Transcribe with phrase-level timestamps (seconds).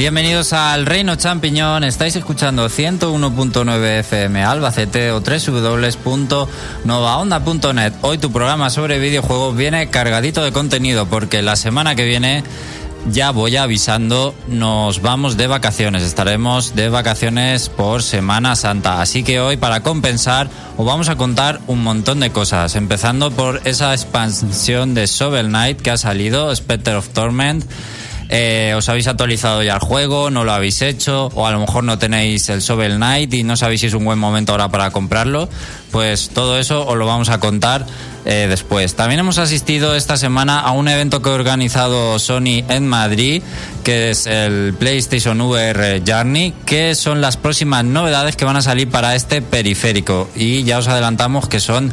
[0.00, 1.84] Bienvenidos al Reino Champiñón.
[1.84, 7.92] Estáis escuchando 101.9 FM Albacete o www.novaonda.net.
[8.00, 12.42] Hoy tu programa sobre videojuegos viene cargadito de contenido porque la semana que viene
[13.12, 16.02] ya voy avisando, nos vamos de vacaciones.
[16.02, 19.02] Estaremos de vacaciones por Semana Santa.
[19.02, 22.74] Así que hoy, para compensar, os vamos a contar un montón de cosas.
[22.74, 27.66] Empezando por esa expansión de Shovel Knight que ha salido, Spectre of Torment.
[28.32, 31.82] Eh, os habéis actualizado ya el juego, no lo habéis hecho, o a lo mejor
[31.82, 34.92] no tenéis el Shovel Knight y no sabéis si es un buen momento ahora para
[34.92, 35.48] comprarlo,
[35.90, 37.86] pues todo eso os lo vamos a contar
[38.24, 38.94] eh, después.
[38.94, 43.42] También hemos asistido esta semana a un evento que ha organizado Sony en Madrid,
[43.82, 48.88] que es el PlayStation VR Journey, que son las próximas novedades que van a salir
[48.88, 50.30] para este periférico.
[50.36, 51.92] Y ya os adelantamos que son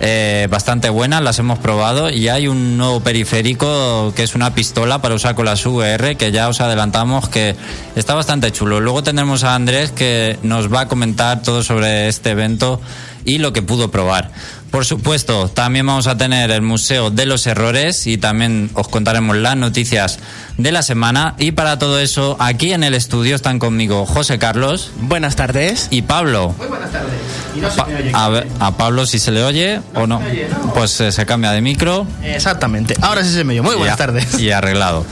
[0.00, 5.02] eh, bastante buenas, las hemos probado y hay un nuevo periférico que es una pistola
[5.02, 7.56] para usar con las VR que ya os adelantamos que
[7.96, 8.80] está bastante chulo.
[8.80, 12.80] Luego tendremos a Andrés que nos va a comentar todo sobre este evento
[13.24, 14.30] y lo que pudo probar.
[14.70, 19.36] Por supuesto, también vamos a tener el Museo de los Errores y también os contaremos
[19.36, 20.18] las noticias
[20.58, 21.34] de la semana.
[21.38, 24.92] Y para todo eso, aquí en el estudio están conmigo José Carlos.
[25.00, 25.88] Buenas tardes.
[25.90, 26.54] Y Pablo.
[26.58, 27.14] Muy buenas tardes.
[27.56, 30.18] Y no se me oye a, ver, a, Pablo si se le oye o no,
[30.18, 30.74] oye, ¿no?
[30.74, 32.06] pues eh, se cambia de micro.
[32.22, 32.94] Exactamente.
[33.00, 33.62] Ahora sí se me oye.
[33.62, 34.38] Muy buenas y tardes.
[34.38, 35.06] Y arreglado.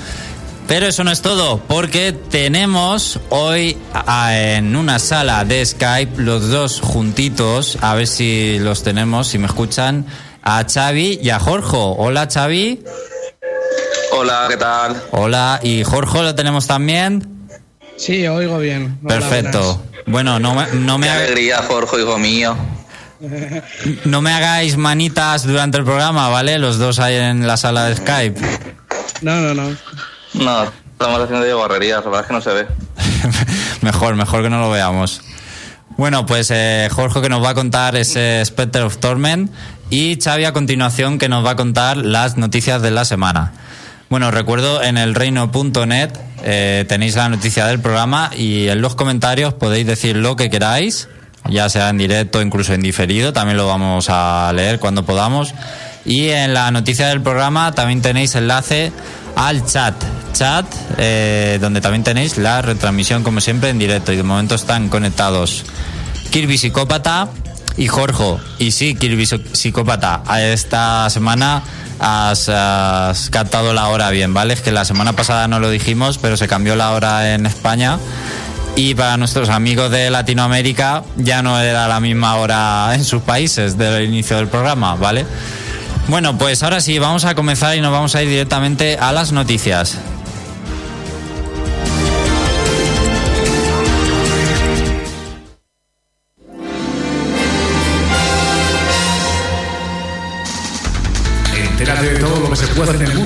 [0.69, 6.49] Pero eso no es todo, porque tenemos hoy a, en una sala de Skype los
[6.49, 10.07] dos juntitos, a ver si los tenemos, si me escuchan,
[10.43, 11.77] a Xavi y a Jorge.
[11.77, 12.83] Hola Xavi.
[14.13, 15.03] Hola, ¿qué tal?
[15.13, 17.49] Hola, ¿y Jorge lo tenemos también?
[17.97, 18.99] Sí, oigo bien.
[19.05, 19.61] Hola, Perfecto.
[20.07, 20.07] Buenas.
[20.07, 22.57] Bueno, no me, no me Qué alegría, Jorge, hijo mío.
[24.05, 26.59] No me hagáis manitas durante el programa, ¿vale?
[26.59, 28.41] Los dos ahí en la sala de Skype.
[29.23, 29.77] No, no, no.
[30.37, 32.67] No, estamos haciendo yo barrerías, la verdad es que no se ve.
[33.83, 35.23] mejor, mejor que no lo veamos.
[35.97, 39.51] Bueno, pues eh, Jorge que nos va a contar ese Spectre of Torment
[39.89, 43.53] y Xavi a continuación que nos va a contar las noticias de la semana.
[44.11, 46.11] Bueno, recuerdo en el reino.net
[46.45, 51.09] eh, tenéis la noticia del programa y en los comentarios podéis decir lo que queráis,
[51.49, 55.55] ya sea en directo, incluso en diferido, también lo vamos a leer cuando podamos.
[56.07, 58.93] Y en la noticia del programa también tenéis enlace
[59.35, 59.95] al chat.
[60.33, 60.67] Chat,
[60.99, 64.13] eh, donde también tenéis la retransmisión, como siempre, en directo.
[64.13, 65.65] Y de momento están conectados
[66.31, 67.29] Kirby Psicópata
[67.77, 68.37] y Jorge.
[68.59, 71.63] Y sí, Kirby Psicópata, esta semana
[71.99, 74.55] has, has, captado la hora bien, ¿vale?
[74.55, 77.99] Es que la semana pasada no lo dijimos, pero se cambió la hora en España.
[78.77, 83.79] Y para nuestros amigos de Latinoamérica ya no era la misma hora en sus países
[83.79, 85.25] del inicio del programa, ¿vale?
[86.09, 89.33] Bueno, pues ahora sí, vamos a comenzar y nos vamos a ir directamente a las
[89.33, 89.99] noticias.
[101.57, 103.26] Entérate de todo lo que se puede en el mundo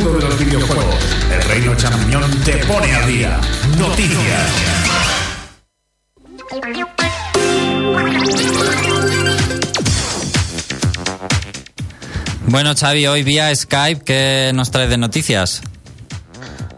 [12.50, 15.62] Bueno, Xavi, hoy vía Skype, ¿qué nos trae de noticias?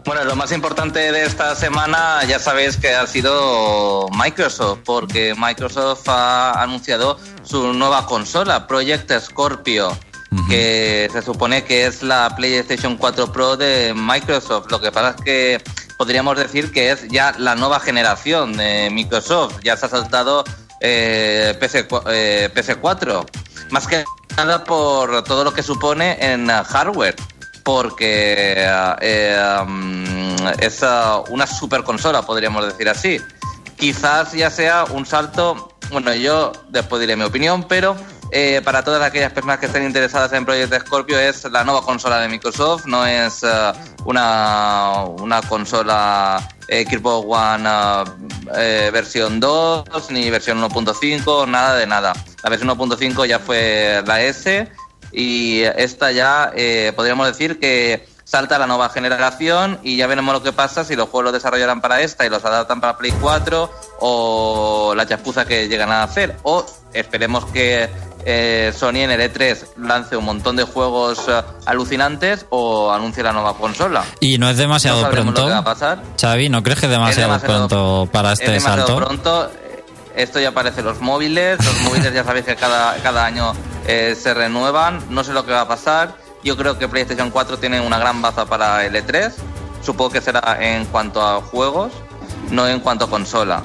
[0.05, 6.07] Bueno, lo más importante de esta semana ya sabéis que ha sido Microsoft, porque Microsoft
[6.09, 10.47] ha anunciado su nueva consola, Project Scorpio, uh -huh.
[10.47, 14.69] que se supone que es la PlayStation 4 Pro de Microsoft.
[14.69, 15.63] Lo que pasa es que
[15.97, 20.43] podríamos decir que es ya la nueva generación de Microsoft, ya se ha saltado
[20.81, 23.25] eh, PC, eh, PC4.
[23.71, 24.03] Más que
[24.37, 27.15] nada por todo lo que supone en hardware,
[27.63, 28.55] porque
[29.01, 33.19] eh, um, es uh, una super consola, podríamos decir así.
[33.77, 37.95] Quizás ya sea un salto, bueno, yo después diré mi opinión, pero
[38.31, 42.19] eh, para todas aquellas personas que estén interesadas en Project Scorpio es la nueva consola
[42.19, 43.73] de Microsoft, no es uh,
[44.05, 47.69] una, una consola eh, Xbox One
[48.53, 52.13] uh, versión 2 ni versión 1.5, nada de nada.
[52.43, 54.71] La versión 1.5 ya fue la S
[55.11, 60.33] y esta ya eh, podríamos decir que salta a la nueva generación y ya veremos
[60.33, 63.13] lo que pasa si los juegos los desarrollarán para esta y los adaptan para Play
[63.21, 63.69] 4
[63.99, 67.89] o la chapuza que llegan a hacer o esperemos que
[68.25, 73.33] eh, Sony en el E3 lance un montón de juegos uh, alucinantes o anuncie la
[73.33, 74.03] nueva consola.
[74.19, 75.41] Y no es demasiado no pronto.
[75.41, 76.03] Lo que va a pasar.
[76.19, 79.05] Xavi, ¿no crees que es demasiado, es demasiado pronto para este es demasiado salto?
[79.05, 79.51] pronto.
[80.15, 81.63] Esto ya aparece los móviles.
[81.63, 83.53] Los móviles ya sabéis que cada, cada año
[83.87, 85.03] eh, se renuevan.
[85.09, 86.15] No sé lo que va a pasar.
[86.43, 89.33] Yo creo que PlayStation 4 tiene una gran baza para el E3.
[89.81, 91.91] Supongo que será en cuanto a juegos.
[92.51, 93.63] no en cuanto a consola.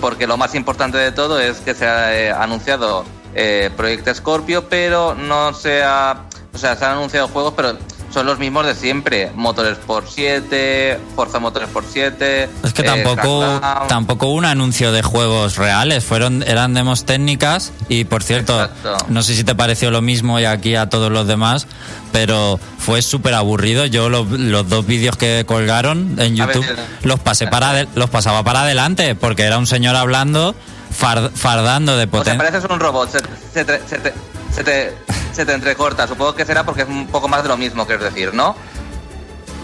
[0.00, 4.68] Porque lo más importante de todo es que se ha eh, anunciado eh, Proyecto Scorpio,
[4.68, 6.22] pero no se ha.
[6.52, 7.76] O sea, se han anunciado juegos, pero
[8.12, 9.30] son los mismos de siempre.
[9.36, 12.50] Motorsport 7, Forza Motorsport 7.
[12.64, 13.86] Es que eh, tampoco, Crackdown.
[13.88, 18.96] tampoco hubo un anuncio de juegos reales, fueron eran demos técnicas y por cierto, Exacto.
[19.10, 21.68] no sé si te pareció lo mismo y aquí a todos los demás,
[22.10, 23.86] pero fue súper aburrido.
[23.86, 26.74] Yo lo- los dos vídeos que colgaron en ver, YouTube eh,
[27.04, 30.56] los pasé para los pasaba para adelante porque era un señor hablando
[30.90, 32.38] far- fardando de O sea, potencia.
[32.38, 33.18] pareces un robot, se,
[33.52, 34.14] se te, se te-
[34.52, 34.94] se te-
[35.32, 36.06] se te entrecorta.
[36.08, 38.56] Supongo que será porque es un poco más de lo mismo, quieres decir, ¿no?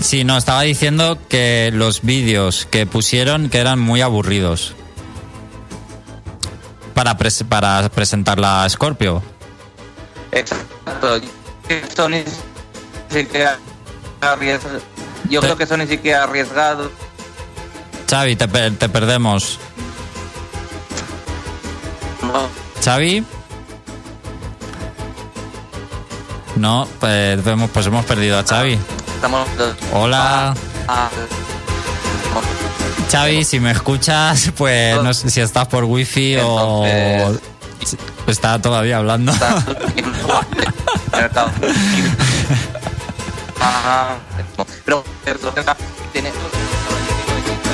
[0.01, 4.75] Sí, no, estaba diciendo que los vídeos que pusieron que eran muy aburridos.
[6.95, 9.23] Para, pres- para presentar la Scorpio.
[10.33, 11.21] Exacto.
[11.95, 12.23] Sony.
[15.29, 16.91] Yo creo que Sony sí que ha arriesgado.
[18.09, 19.59] Xavi, te, per- te perdemos.
[22.85, 23.25] Xavi.
[26.57, 28.79] No, pues hemos, pues hemos perdido a Xavi.
[29.93, 30.55] Hola.
[30.89, 31.11] Ah,
[33.11, 36.85] Xavi, si me escuchas, pues no sé si estás por wifi o
[38.27, 39.33] está todavía hablando.
[46.13, 46.31] tiene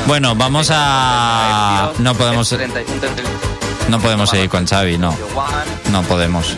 [0.06, 1.92] Bueno, vamos a...
[1.98, 3.51] No podemos, 31, 31.
[3.92, 5.14] No podemos seguir con Xavi, no.
[5.90, 6.56] No podemos.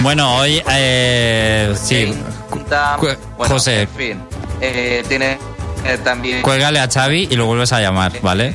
[0.00, 2.14] Bueno, hoy eh, sí,
[3.36, 3.82] José.
[3.82, 4.22] En fin,
[4.62, 5.38] eh, tiene
[5.84, 6.40] eh, también.
[6.40, 8.54] cuélgale a Xavi y lo vuelves a llamar, ¿vale?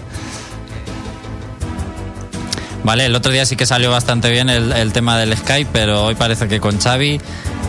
[2.83, 6.05] Vale, el otro día sí que salió bastante bien el, el tema del Skype, pero
[6.05, 7.21] hoy parece que con Xavi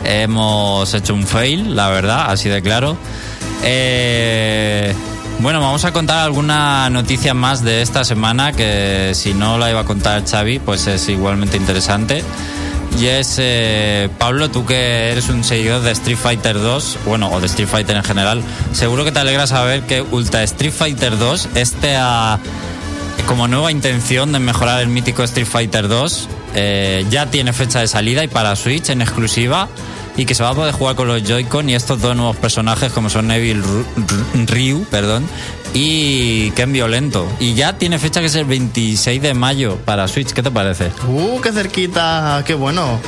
[0.05, 2.97] hemos hecho un fail, la verdad, así de claro.
[3.63, 4.95] Eh,
[5.43, 9.81] bueno, vamos a contar alguna noticia más de esta semana que si no la iba
[9.81, 12.23] a contar Xavi, pues es igualmente interesante.
[12.99, 17.41] Y es, eh, Pablo, tú que eres un seguidor de Street Fighter 2, bueno, o
[17.41, 18.43] de Street Fighter en general,
[18.73, 22.39] seguro que te alegra saber que Ultra Street Fighter 2, este a
[23.27, 27.89] como nueva intención de mejorar el mítico Street Fighter 2, eh, ya tiene fecha de
[27.89, 29.69] salida y para Switch en exclusiva
[30.17, 32.93] y que se va a poder jugar con los Joy-Con y estos dos nuevos personajes
[32.93, 33.63] como son Neville
[34.47, 35.27] Ryu, perdón,
[35.75, 37.27] y Ken Violento.
[37.39, 40.91] Y ya tiene fecha que es el 26 de mayo para Switch, ¿qué te parece?
[41.09, 43.01] Uh, qué cerquita, qué bueno.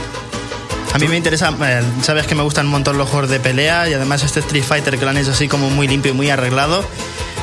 [0.95, 3.89] A mí me interesa, eh, sabes que me gustan un montón los juegos de pelea
[3.89, 6.29] y además este Street Fighter que lo han hecho así como muy limpio y muy
[6.29, 6.85] arreglado.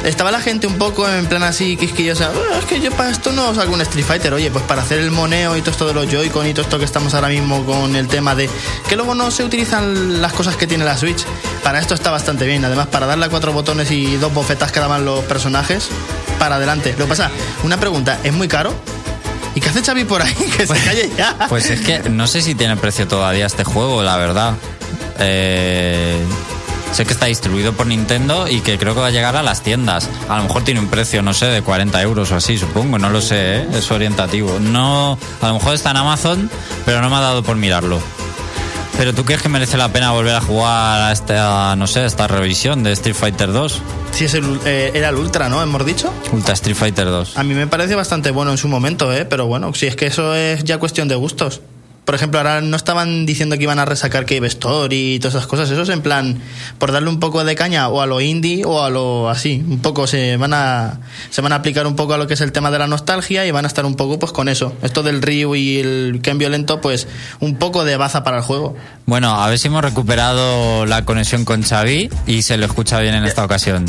[0.03, 3.31] Estaba la gente un poco en plan así quisquillosa, "Ah, es que yo para esto
[3.33, 5.93] no saco un Street Fighter, oye, pues para hacer el moneo y todo esto de
[5.93, 8.49] los Joy-Con y todo esto que estamos ahora mismo con el tema de
[8.87, 11.25] que luego no se utilizan las cosas que tiene la Switch,
[11.63, 14.79] para esto está bastante bien, además para darle a cuatro botones y dos bofetas que
[14.79, 15.89] daban los personajes,
[16.39, 16.91] para adelante.
[16.97, 17.29] Lo que pasa,
[17.63, 18.73] una pregunta, ¿es muy caro?
[19.53, 20.33] ¿Y qué hace Xavi por ahí?
[20.57, 21.35] Que se calle ya.
[21.49, 24.53] Pues es que no sé si tiene precio todavía este juego, la verdad.
[25.19, 26.17] Eh,
[26.91, 29.61] sé que está distribuido por Nintendo y que creo que va a llegar a las
[29.61, 30.09] tiendas.
[30.27, 33.09] A lo mejor tiene un precio, no sé, de 40 euros o así, supongo, no
[33.09, 33.67] lo sé, ¿eh?
[33.73, 34.59] es orientativo.
[34.59, 36.49] No, a lo mejor está en Amazon,
[36.85, 37.99] pero no me ha dado por mirarlo.
[38.97, 42.27] Pero tú crees que merece la pena volver a jugar a esta, no sé, esta
[42.27, 43.81] revisión de Street Fighter 2?
[44.11, 45.61] Sí, es el, eh, era el Ultra, ¿no?
[45.61, 46.13] Hemos dicho.
[46.33, 47.37] Ultra Street Fighter 2.
[47.37, 49.23] A mí me parece bastante bueno en su momento, ¿eh?
[49.23, 51.61] Pero bueno, si es que eso es ya cuestión de gustos.
[52.09, 55.45] Por ejemplo, ahora no estaban diciendo que iban a resacar Cave Story y todas esas
[55.45, 55.69] cosas.
[55.69, 56.41] Eso es en plan,
[56.79, 59.63] por darle un poco de caña o a lo indie o a lo así.
[59.69, 62.41] Un poco se van a se van a aplicar un poco a lo que es
[62.41, 64.73] el tema de la nostalgia y van a estar un poco pues con eso.
[64.81, 67.07] Esto del Ryu y el Ken violento, pues
[67.41, 68.75] un poco de baza para el juego.
[69.05, 73.13] Bueno, a ver si hemos recuperado la conexión con Xavi y se lo escucha bien
[73.13, 73.85] en esta ocasión.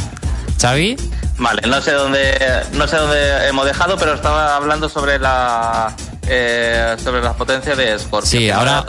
[0.60, 0.94] Xavi,
[1.38, 2.38] Vale, no sé dónde
[2.74, 5.96] no sé dónde hemos dejado, pero estaba hablando sobre la
[6.28, 8.28] eh, sobre la potencia de Scorpio.
[8.30, 8.84] Sí, ahora-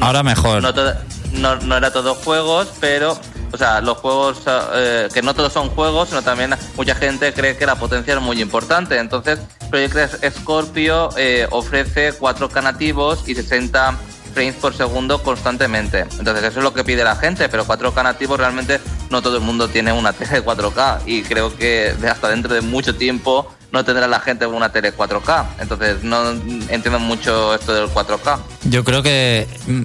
[0.00, 0.62] ahora mejor.
[0.62, 0.94] No, todo-
[1.32, 3.18] no, no era todo juegos, pero
[3.52, 4.38] o sea, los juegos
[4.74, 8.20] eh, que no todos son juegos, sino también mucha gente cree que la potencia es
[8.20, 8.98] muy importante.
[8.98, 9.38] Entonces,
[9.70, 13.94] Project Scorpio eh, ofrece 4K nativos y 60
[14.32, 16.06] frames por segundo constantemente.
[16.18, 19.42] Entonces eso es lo que pide la gente, pero 4K nativos realmente no todo el
[19.42, 23.84] mundo tiene una tele de 4K y creo que hasta dentro de mucho tiempo no
[23.84, 25.46] tendrá la gente una tele 4K.
[25.60, 28.38] Entonces no entiendo mucho esto del 4K.
[28.64, 29.82] yo creo que mm,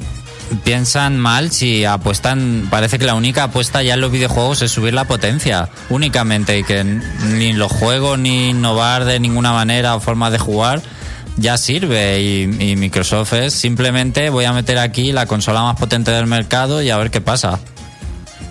[0.63, 2.67] piensan mal si apuestan.
[2.69, 6.63] Parece que la única apuesta ya en los videojuegos es subir la potencia únicamente y
[6.63, 10.81] que ni los juegos ni innovar de ninguna manera o forma de jugar
[11.37, 16.27] ya sirve y, Microsoft es simplemente voy a meter aquí la consola más potente del
[16.27, 17.59] mercado y a ver qué pasa.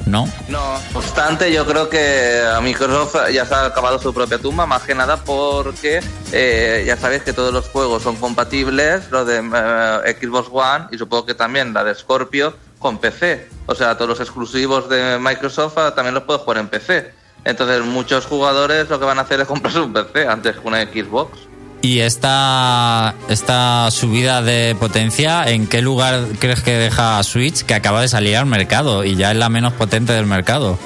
[0.07, 0.29] ¿no?
[0.49, 0.61] No,
[0.95, 4.95] obstante, yo creo que a Microsoft ya se ha acabado su propia tumba, más que
[4.95, 6.01] nada porque
[6.31, 10.99] eh, ya sabéis que todos los juegos son compatibles, los de eh, Xbox One y
[10.99, 13.49] supongo que también la de Scorpio con PC.
[13.67, 17.11] O sea, todos los exclusivos de Microsoft ah, también los puedo jugar en PC.
[17.45, 20.83] Entonces, muchos jugadores lo que van a hacer es comprarse un PC antes que una
[20.83, 21.46] Xbox.
[21.87, 28.01] ¿Y esta, esta subida de potencia, en qué lugar crees que deja Switch, que acaba
[28.01, 30.81] de salir al mercado y ya es la menos potente del mercado?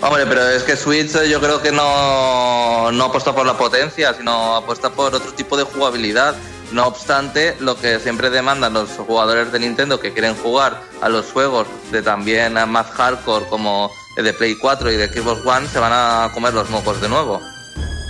[0.00, 4.14] Hombre, pero es que Switch eh, yo creo que no, no apuesta por la potencia,
[4.14, 6.34] sino apuesta por otro tipo de jugabilidad.
[6.70, 11.26] No obstante, lo que siempre demandan los jugadores de Nintendo que quieren jugar a los
[11.30, 15.78] juegos de también más hardcore como el de Play 4 y de Xbox One se
[15.78, 17.51] van a comer los mocos de nuevo.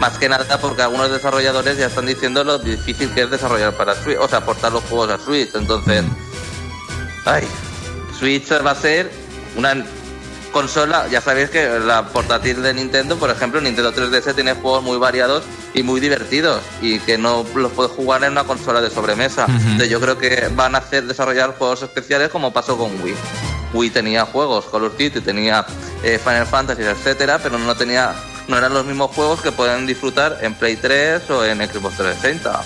[0.02, 3.94] Más que nada porque algunos desarrolladores ya están diciendo lo difícil que es desarrollar para
[3.94, 5.54] Switch, o sea, aportar los juegos a Switch.
[5.54, 6.02] Entonces,
[7.24, 7.46] ay,
[8.18, 9.12] Switch va a ser
[9.54, 9.76] una
[10.50, 14.98] consola, ya sabéis que la portátil de Nintendo, por ejemplo, Nintendo 3DS tiene juegos muy
[14.98, 19.46] variados y muy divertidos y que no los puedes jugar en una consola de sobremesa.
[19.46, 23.14] Entonces yo creo que van a hacer desarrollar juegos especiales como pasó con Wii.
[23.72, 25.64] Wii tenía juegos, Call of Duty tenía
[26.02, 28.12] eh, Final Fantasy, etcétera, pero no tenía
[28.48, 32.62] no eran los mismos juegos que pueden disfrutar en Play 3 o en Xbox 360.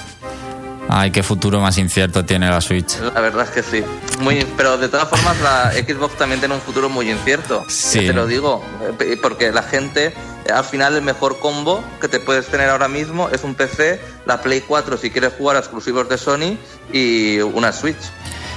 [0.88, 2.98] Ay, qué futuro más incierto tiene la Switch.
[3.00, 3.84] La verdad es que sí.
[4.20, 7.64] Muy, pero de todas formas la Xbox también tiene un futuro muy incierto.
[7.68, 8.00] Sí.
[8.00, 8.64] Te lo digo,
[9.00, 10.14] eh, porque la gente,
[10.52, 14.40] al final el mejor combo que te puedes tener ahora mismo es un PC, la
[14.40, 16.56] Play 4 si quieres jugar a exclusivos de Sony
[16.92, 17.96] y una Switch.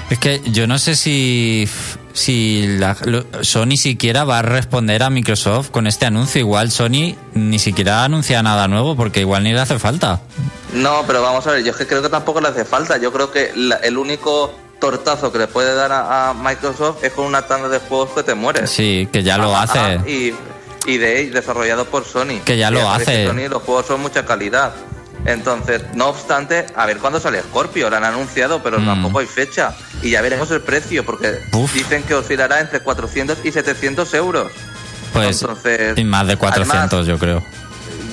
[0.09, 1.67] Es que yo no sé si,
[2.13, 2.95] si la,
[3.41, 6.39] Sony siquiera va a responder a Microsoft con este anuncio.
[6.41, 10.21] Igual Sony ni siquiera anuncia nada nuevo porque igual ni le hace falta.
[10.73, 12.97] No, pero vamos a ver, yo es que creo que tampoco le hace falta.
[12.97, 17.11] Yo creo que la- el único tortazo que le puede dar a, a Microsoft es
[17.13, 18.69] con una tanda de juegos que te mueres.
[18.69, 19.79] Sí, que ya lo Ah, hace.
[19.79, 20.33] ah, y,
[20.85, 22.39] y de desarrollado por Sony.
[22.45, 23.27] Que ya lo hace.
[23.27, 24.73] Sony los juegos son mucha calidad.
[25.25, 28.85] Entonces, no obstante, a ver cuándo sale Scorpio, lo han anunciado, pero Mm.
[28.85, 29.75] tampoco hay fecha.
[30.01, 31.73] Y ya veremos el precio, porque Uf.
[31.73, 34.51] dicen que oscilará entre 400 y 700 euros.
[35.13, 37.43] Pues Entonces, y más de 400 además, yo creo.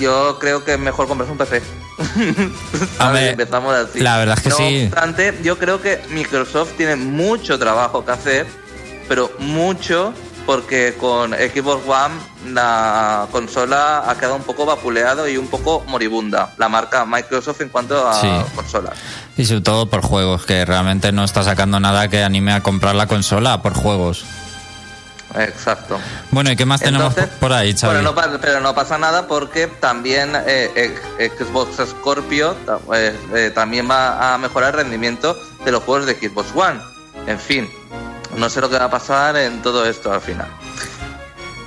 [0.00, 1.62] yo creo que es mejor comprarse un PC.
[2.98, 4.00] A ver, empezamos así.
[4.00, 4.84] la verdad es que no sí.
[4.90, 8.46] obstante, yo creo que Microsoft tiene mucho trabajo que hacer,
[9.08, 10.12] pero mucho
[10.46, 16.54] porque con Xbox One la consola ha quedado un poco vapuleado y un poco moribunda.
[16.56, 18.28] La marca Microsoft en cuanto a Sí.
[18.54, 18.94] consolas.
[19.36, 22.94] Y sobre todo por juegos, que realmente no está sacando nada que anime a comprar
[22.94, 24.24] la consola por juegos.
[25.34, 25.98] Exacto.
[26.30, 27.94] Bueno, ¿y qué más tenemos Entonces, por ahí, Xavi?
[27.94, 30.94] Bueno, no pero no pasa nada porque también eh,
[31.38, 32.56] Xbox Scorpio
[32.94, 36.80] eh, eh, también va a mejorar el rendimiento de los juegos de Xbox One.
[37.26, 37.68] En fin,
[38.36, 40.48] no sé lo que va a pasar en todo esto al final.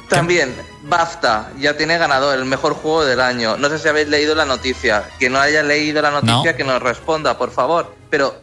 [0.08, 3.58] También, BAFTA ya tiene ganador el mejor juego del año.
[3.58, 5.04] No sé si habéis leído la noticia.
[5.20, 6.58] Que no haya leído la noticia, No.
[6.58, 7.96] que nos responda, por favor.
[8.10, 8.36] Pero,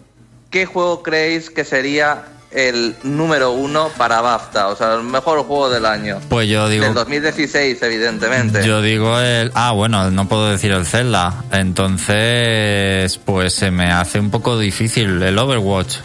[0.51, 4.69] ¿qué juego creéis que sería el número uno para BAFTA?
[4.69, 6.21] O sea, el mejor juego del año.
[6.29, 6.85] Pues yo digo...
[6.85, 8.65] Del 2016, evidentemente.
[8.65, 9.51] Yo digo el...
[9.55, 11.43] Ah, bueno, no puedo decir el Zelda.
[11.51, 15.97] Entonces, pues se me hace un poco difícil el Overwatch.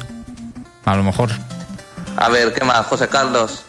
[0.86, 1.30] A lo mejor.
[2.22, 3.64] A ver, ¿qué más, José Carlos?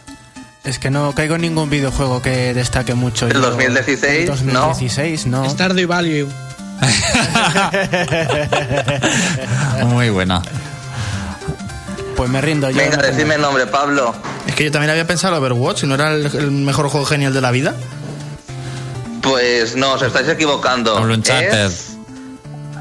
[0.65, 3.27] Es que no caigo en ningún videojuego que destaque mucho.
[3.27, 4.01] ¿Del Yo- 2016?
[4.03, 5.49] del 2016, no.
[5.49, 6.29] Stardew Valley.
[9.87, 10.43] Muy buena.
[12.17, 12.77] Pues me rindo yo.
[12.77, 14.15] Venga, no tengo- decime el nombre, Pablo.
[14.47, 17.41] Es que yo también había pensado Overwatch, ¿no era el, el mejor juego genial de
[17.41, 17.75] la vida?
[19.23, 20.99] Pues no, os estáis equivocando.
[20.99, 21.67] El Uncharted.
[21.67, 21.92] Es...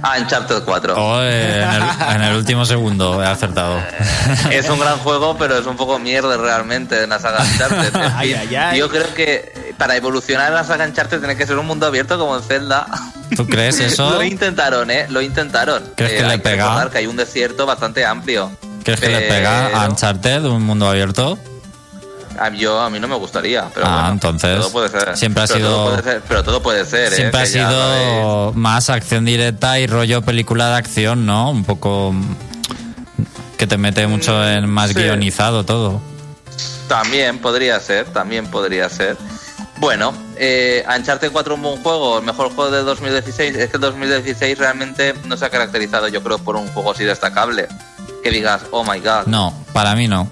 [0.04, 0.96] Ah, Uncharted 4.
[0.98, 1.84] Oh, eh, en, el,
[2.16, 3.80] en el último segundo he acertado.
[4.52, 7.96] Es un gran juego, pero es un poco mierda realmente en la saga Uncharted.
[7.96, 8.78] En fin, ay, ay.
[8.80, 12.18] Yo creo que para evolucionar en la saga Uncharted tiene que ser un mundo abierto
[12.18, 12.88] como en Zelda.
[13.36, 14.10] ¿Tú crees eso?
[14.10, 15.06] Lo intentaron, ¿eh?
[15.10, 15.84] Lo intentaron.
[15.96, 16.90] ¿Crees que Eh, le hay pega?
[16.92, 18.52] que hay un desierto bastante amplio.
[18.84, 21.38] ¿Crees que le pega a Uncharted, un mundo abierto?
[22.42, 25.16] A mí, yo, a mí no me gustaría, pero Ah, bueno, entonces, todo puede ser.
[25.18, 27.16] siempre ha Pero sido- todo puede ser, pero todo puede ser, ¿eh?
[27.16, 31.52] Siempre ha sido más acción directa y rollo película de acción, ¿no?
[31.52, 32.36] Un poco mm,
[33.58, 34.96] que te mete mucho en más sí.
[34.96, 36.02] guionizado todo.
[36.88, 39.18] También podría ser, también podría ser.
[39.78, 43.56] Bueno, eh, Uncharted 4 un buen juego, el mejor juego de 2016.
[43.56, 47.04] Es que el 2016 realmente no se ha caracterizado, yo creo, por un juego así
[47.04, 47.68] destacable.
[48.24, 49.26] Que digas, oh my god.
[49.28, 50.28] No, para mí no.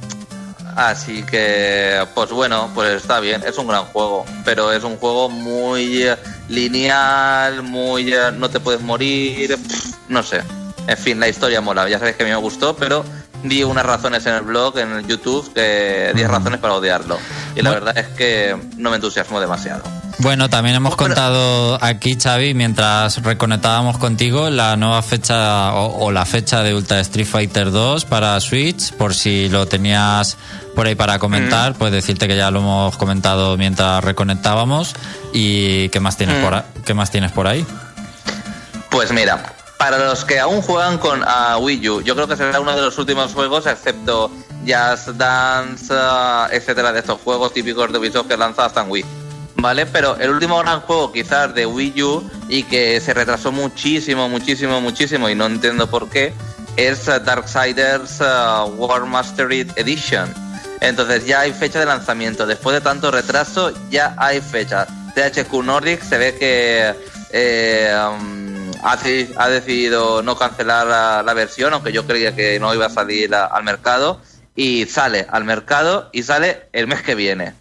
[0.79, 5.27] Así que, pues bueno, pues está bien, es un gran juego, pero es un juego
[5.29, 6.15] muy eh,
[6.48, 9.59] lineal, muy eh, no te puedes morir,
[10.07, 10.41] no sé.
[10.88, 13.03] En fin, la historia mola, ya sabéis que a mí me gustó, pero
[13.43, 17.17] di unas razones en el blog, en el YouTube, que 10 razones para odiarlo.
[17.57, 19.99] y la verdad es que no me entusiasmo demasiado.
[20.21, 26.25] Bueno, también hemos contado aquí, Xavi, mientras reconectábamos contigo, la nueva fecha o, o la
[26.25, 30.35] fecha de Ultra Street Fighter 2 para Switch, por si lo tenías
[30.75, 34.93] por ahí para comentar, pues decirte que ya lo hemos comentado mientras reconectábamos
[35.33, 36.41] y qué más tienes Mm.
[36.43, 37.65] por qué más tienes por ahí.
[38.89, 42.59] Pues mira, para los que aún juegan con a Wii U, yo creo que será
[42.59, 44.29] uno de los últimos juegos, excepto
[44.67, 49.05] Just Dance, ah, etcétera, de estos juegos típicos de Ubisoft que lanza hasta en Wii.
[49.62, 49.86] ¿Vale?
[49.86, 54.80] Pero el último gran juego quizás de Wii U y que se retrasó muchísimo, muchísimo,
[54.80, 56.34] muchísimo y no entiendo por qué,
[56.78, 60.34] es ah, Darksiders ah, War Mastered Edition.
[60.80, 62.45] Entonces ya hay fecha de lanzamiento.
[62.45, 64.88] Después de tanto retraso, ya hay fecha.
[65.13, 66.95] THQ Nordic se ve que
[67.34, 68.98] eh, um, ha,
[69.38, 70.88] ha decidido no cancelar
[71.26, 74.22] la, versión, aunque yo creía que no iba a salir al mercado.
[74.56, 77.54] Y sale al mercado y sale el mes que viene.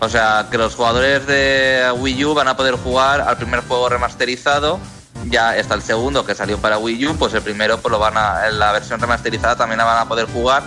[0.00, 3.88] O sea, que los jugadores de Wii U van a poder jugar al primer juego
[3.88, 4.78] remasterizado.
[5.26, 8.16] Ya está el segundo que salió para Wii U, pues el primero pues lo van
[8.16, 10.62] a, la versión remasterizada también la van a poder jugar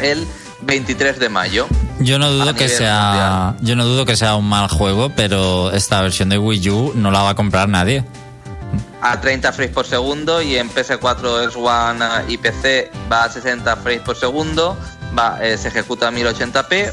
[0.00, 0.26] el
[0.62, 1.66] 23 de mayo.
[2.00, 3.56] Yo no dudo que sea mundial.
[3.60, 7.10] yo no dudo que sea un mal juego, pero esta versión de Wii U no
[7.10, 8.04] la va a comprar nadie.
[9.02, 13.76] a 30 frames por segundo y en PS4 es One y PC va a 60
[13.76, 14.76] frames por segundo,
[15.16, 16.92] va, eh, se ejecuta a 1080p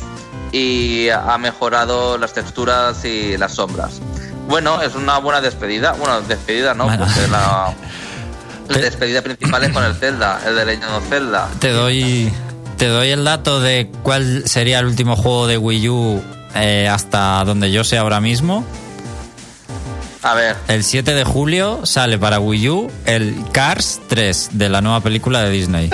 [0.54, 4.00] y ha mejorado las texturas y las sombras.
[4.48, 5.94] Bueno, es una buena despedida.
[5.94, 7.06] Bueno, despedida no, Bueno.
[7.06, 7.74] porque la,
[8.70, 11.50] la despedida principal es con el Zelda, el de Legend of Zelda.
[11.60, 12.32] Te doy,
[12.78, 16.24] te doy el dato de cuál sería el último juego de Wii U
[16.56, 18.64] eh, hasta donde yo sé ahora mismo.
[20.22, 24.80] A ver, El 7 de julio sale para Wii U el Cars 3 de la
[24.82, 25.90] nueva película de Disney.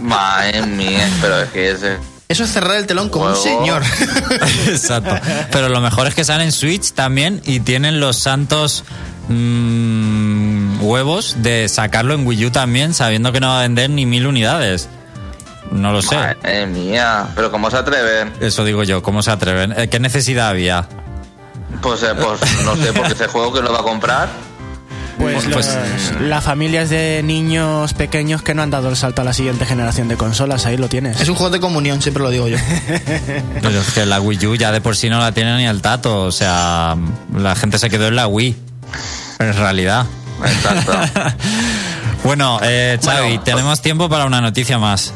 [0.00, 1.98] madre mía, pero es que ese...
[2.28, 3.82] Eso es cerrar el telón como un señor.
[4.68, 5.18] Exacto.
[5.50, 8.84] Pero lo mejor es que sale en Switch también y tienen los santos
[9.28, 14.04] mm, huevos de sacarlo en Wii U también, sabiendo que no va a vender ni
[14.04, 14.90] mil unidades.
[15.70, 16.16] No lo sé.
[16.16, 18.32] Madre mía, pero ¿cómo se atreven?
[18.40, 19.72] Eso digo yo, ¿cómo se atreven?
[19.78, 20.86] Eh, ¿Qué necesidad había?
[21.80, 24.28] Pues, eh, pues no sé, porque ese juego que lo va a comprar
[25.18, 25.76] Pues, Pues-
[26.12, 29.66] los- las familias de niños pequeños que no han dado el salto a la siguiente
[29.66, 31.20] generación de consolas, ahí lo tienes.
[31.20, 32.56] Es un juego de comunión, siempre lo digo yo.
[33.62, 35.82] Pero es que la Wii U ya de por sí no la tiene ni el
[35.82, 36.22] tato.
[36.22, 36.96] O sea,
[37.36, 38.56] la gente se quedó en la Wii.
[39.40, 40.06] En realidad.
[40.44, 40.92] Exacto.
[42.24, 45.12] Bueno, eh, Xavi, Bueno, tenemos tiempo para una noticia más.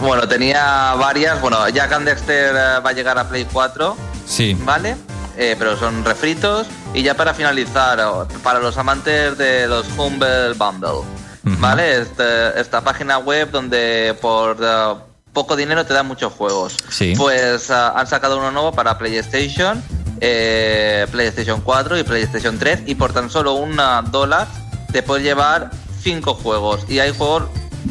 [0.00, 1.40] Bueno, tenía varias.
[1.40, 4.54] Bueno, Jack and Dexter eh, va a llegar a Play 4, Sí.
[4.64, 4.94] ¿vale?
[5.40, 6.66] Eh, pero son refritos.
[6.94, 11.04] Y ya para finalizar, o- para los amantes de los Humble Bundle,
[11.44, 12.00] ¿vale?
[12.02, 14.94] Este- esta página web donde por eh,
[15.32, 16.76] poco dinero te dan muchos juegos.
[16.90, 17.14] Sí.
[17.16, 19.80] Pues ah, han sacado uno nuevo para PlayStation,
[20.20, 22.80] eh, PlayStation 4 y PlayStation 3.
[22.86, 24.48] Y por tan solo un ah, dólar
[24.92, 25.70] te puedes llevar
[26.02, 26.80] cinco juegos.
[26.88, 27.44] Y hay juegos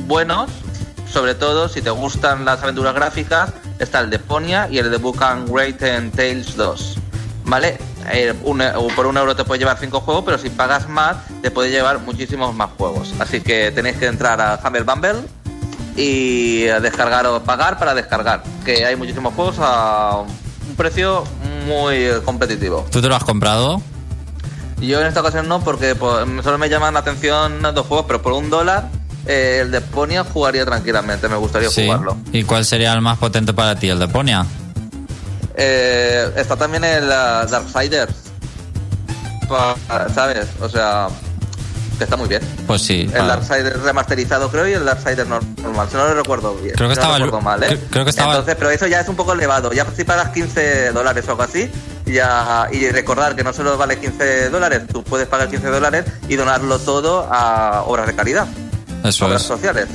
[0.06, 0.50] buenos
[1.10, 4.98] sobre todo si te gustan las aventuras gráficas, está el de Ponia y el de
[4.98, 6.98] Book and Great and Tales 2.
[7.48, 7.78] ¿Vale?
[8.12, 8.62] Eh, un
[8.96, 12.00] por un euro te puedes llevar cinco juegos, pero si pagas más, te puedes llevar
[12.00, 13.14] muchísimos más juegos.
[13.20, 15.16] Así que tenéis que entrar a Humble Bumble
[15.96, 18.44] y descargar o pagar para descargar.
[18.66, 20.24] Que hay muchísimos juegos a
[20.70, 21.24] un precio
[21.66, 22.86] muy competitivo.
[22.92, 23.82] ¿Tú te lo has comprado?
[24.80, 28.22] Yo en esta ocasión no, porque pues, solo me llaman la atención dos juegos, pero
[28.22, 28.90] por un dólar
[29.26, 31.86] eh, el de Ponia jugaría tranquilamente, me gustaría Sí.
[31.86, 32.16] jugarlo.
[32.32, 33.90] ¿Y cuál sería el más potente para ti?
[33.90, 34.46] ¿El de Ponia?
[35.58, 38.14] Eh, está también el uh, Darksiders,
[40.14, 40.48] ¿sabes?
[40.62, 41.08] O sea,
[41.98, 42.42] que está muy bien.
[42.68, 43.02] Pues sí.
[43.02, 46.76] El para- Darksiders remasterizado creo y el Darksiders normal, si no lo recuerdo bien.
[46.76, 47.68] Creo que Si no estaba recuerdo mal, ¿eh?
[47.68, 49.74] creo- creo que estaba- Entonces, pero eso ya es un poco elevado.
[49.74, 51.72] Ya si pagas 15 dólares o algo así,
[52.06, 56.36] ya y recordar que no solo vale 15 dólares, tú puedes pagar 15 dólares y
[56.36, 58.46] donarlo todo a obras de caridad,
[59.04, 59.48] Eso obras es.
[59.48, 59.88] sociales.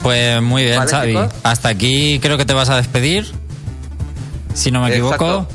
[0.00, 1.12] Pues muy bien, Vale, Xavi.
[1.12, 1.32] chicos.
[1.44, 3.32] Hasta aquí creo que te vas a despedir.
[4.54, 5.14] Si no me equivoco.
[5.14, 5.48] Exacto.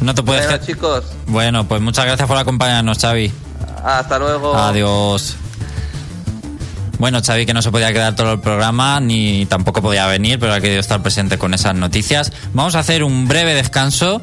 [0.00, 0.46] No te puedes.
[0.46, 3.32] Bueno, chicos, Bueno, pues muchas gracias por acompañarnos, Xavi.
[3.84, 4.56] hasta luego.
[4.56, 5.36] Adiós.
[6.98, 10.54] Bueno, Xavi que no se podía quedar todo el programa ni tampoco podía venir, pero
[10.54, 12.32] ha querido estar presente con esas noticias.
[12.54, 14.22] Vamos a hacer un breve descanso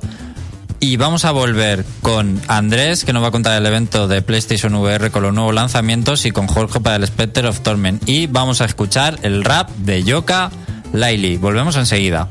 [0.79, 4.73] y vamos a volver con Andrés, que nos va a contar el evento de PlayStation
[4.75, 8.07] VR con los nuevos lanzamientos, y con Jorge para el Spectre of Torment.
[8.09, 10.51] Y vamos a escuchar el rap de Yoka
[10.91, 11.37] Laili.
[11.37, 12.27] Volvemos enseguida.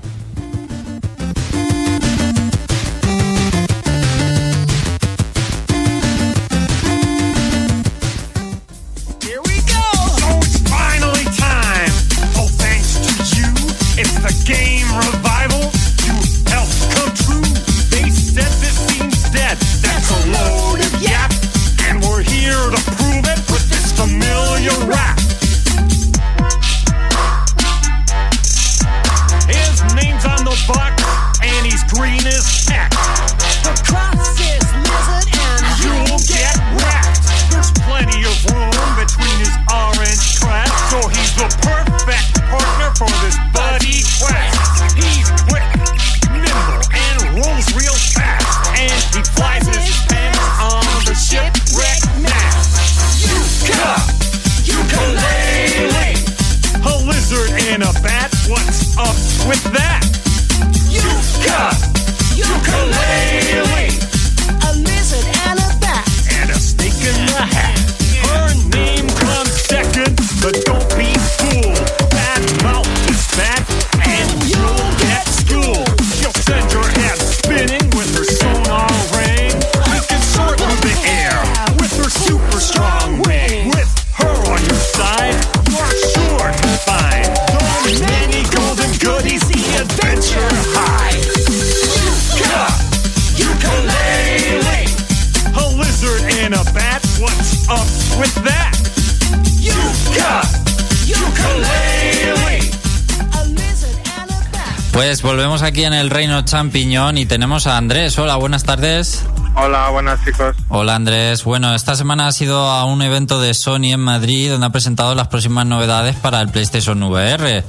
[105.73, 108.19] Aquí en el Reino Champiñón y tenemos a Andrés.
[108.19, 109.25] Hola, buenas tardes.
[109.55, 110.55] Hola, buenas chicos.
[110.69, 111.45] Hola Andrés.
[111.45, 115.15] Bueno, esta semana has ido a un evento de Sony en Madrid donde ha presentado
[115.15, 117.65] las próximas novedades para el PlayStation VR.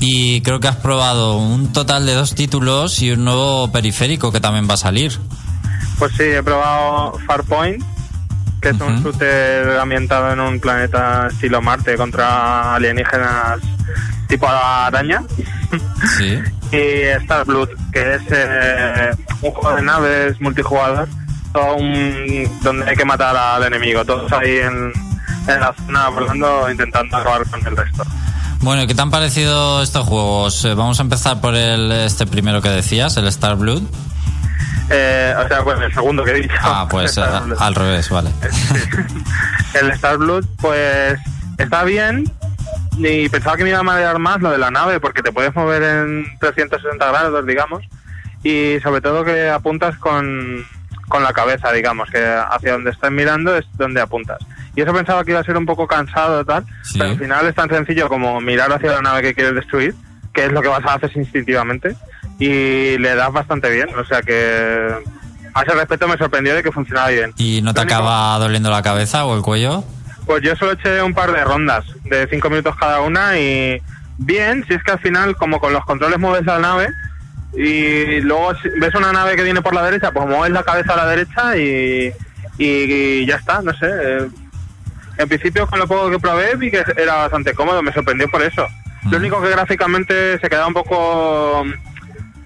[0.00, 4.40] Y creo que has probado un total de dos títulos y un nuevo periférico que
[4.40, 5.18] también va a salir.
[5.98, 7.82] Pues sí, he probado Farpoint,
[8.60, 13.60] que es un shooter ambientado en un planeta estilo Marte contra alienígenas
[14.28, 15.22] tipo araña.
[16.18, 16.38] Sí.
[16.72, 19.10] y Star Blood, que es eh,
[19.42, 21.08] un juego de naves multijugador
[21.78, 24.92] un- donde hay que matar al enemigo, todos ahí en,
[25.48, 28.04] en la zona volando intentando acabar con el resto.
[28.60, 30.64] Bueno, ¿y ¿qué te han parecido estos juegos?
[30.64, 33.82] Eh, Vamos a empezar por el este primero que decías, el Star Blood.
[34.90, 36.54] Eh, o sea, bueno, el segundo que he dicho.
[36.60, 37.22] Ah, pues eh,
[37.58, 38.30] al revés, vale.
[39.80, 41.18] el Star Blood, pues
[41.58, 42.30] está bien.
[42.98, 45.54] Y pensaba que me iba a marear más lo de la nave, porque te puedes
[45.54, 47.82] mover en 360 grados, digamos.
[48.42, 50.64] Y sobre todo que apuntas con,
[51.08, 54.38] con la cabeza, digamos, que hacia donde estás mirando es donde apuntas.
[54.74, 56.98] Y eso pensaba que iba a ser un poco cansado tal, Sí.
[56.98, 59.94] pero al final es tan sencillo como mirar hacia la nave que quieres destruir,
[60.32, 61.96] que es lo que vas a hacer instintivamente,
[62.38, 63.88] y le das bastante bien.
[63.98, 64.88] O sea que
[65.54, 67.32] a ese respecto me sorprendió de que funcionaba bien.
[67.38, 69.82] ¿Y no te acaba doliendo la cabeza o el cuello?
[70.26, 73.80] Pues yo solo eché un par de rondas de cinco minutos cada una y
[74.18, 76.88] bien, si es que al final como con los controles mueves la nave
[77.56, 80.96] y luego ves una nave que viene por la derecha, pues mueves la cabeza a
[80.96, 82.12] la derecha y,
[82.58, 83.86] y ya está, no sé.
[83.88, 84.28] eh,
[85.18, 88.42] En principio con lo poco que probé vi que era bastante cómodo, me sorprendió por
[88.42, 88.66] eso.
[89.10, 91.64] Lo único que gráficamente se queda un poco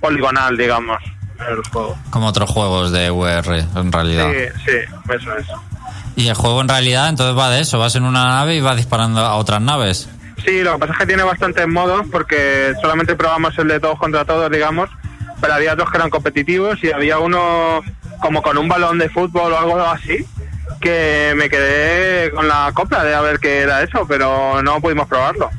[0.01, 0.99] poligonal, digamos,
[1.49, 1.97] el juego.
[2.11, 4.31] Como otros juegos de VR, en realidad.
[4.31, 4.77] Sí, sí,
[5.15, 5.47] eso es.
[6.21, 8.77] Y el juego en realidad entonces va de eso, vas en una nave y vas
[8.77, 10.09] disparando a otras naves.
[10.45, 13.99] Sí, lo que pasa es que tiene bastantes modos porque solamente probamos el de todos
[13.99, 14.89] contra todos, digamos,
[15.41, 17.81] pero había otros que eran competitivos y había uno
[18.21, 20.25] como con un balón de fútbol o algo así
[20.81, 25.09] que me quedé con la copla de a ver qué era eso, pero no pudimos
[25.09, 25.51] probarlo.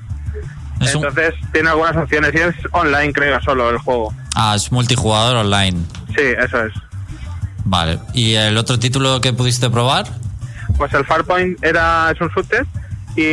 [0.80, 4.14] Es un- Entonces tiene algunas opciones y es online creo solo el juego.
[4.36, 5.78] Ah, es multijugador online.
[6.16, 6.74] Sí, eso es.
[7.66, 8.00] Vale.
[8.14, 10.06] ¿Y el otro título que pudiste probar?
[10.78, 12.66] Pues el Farpoint era, es un shooter
[13.16, 13.26] y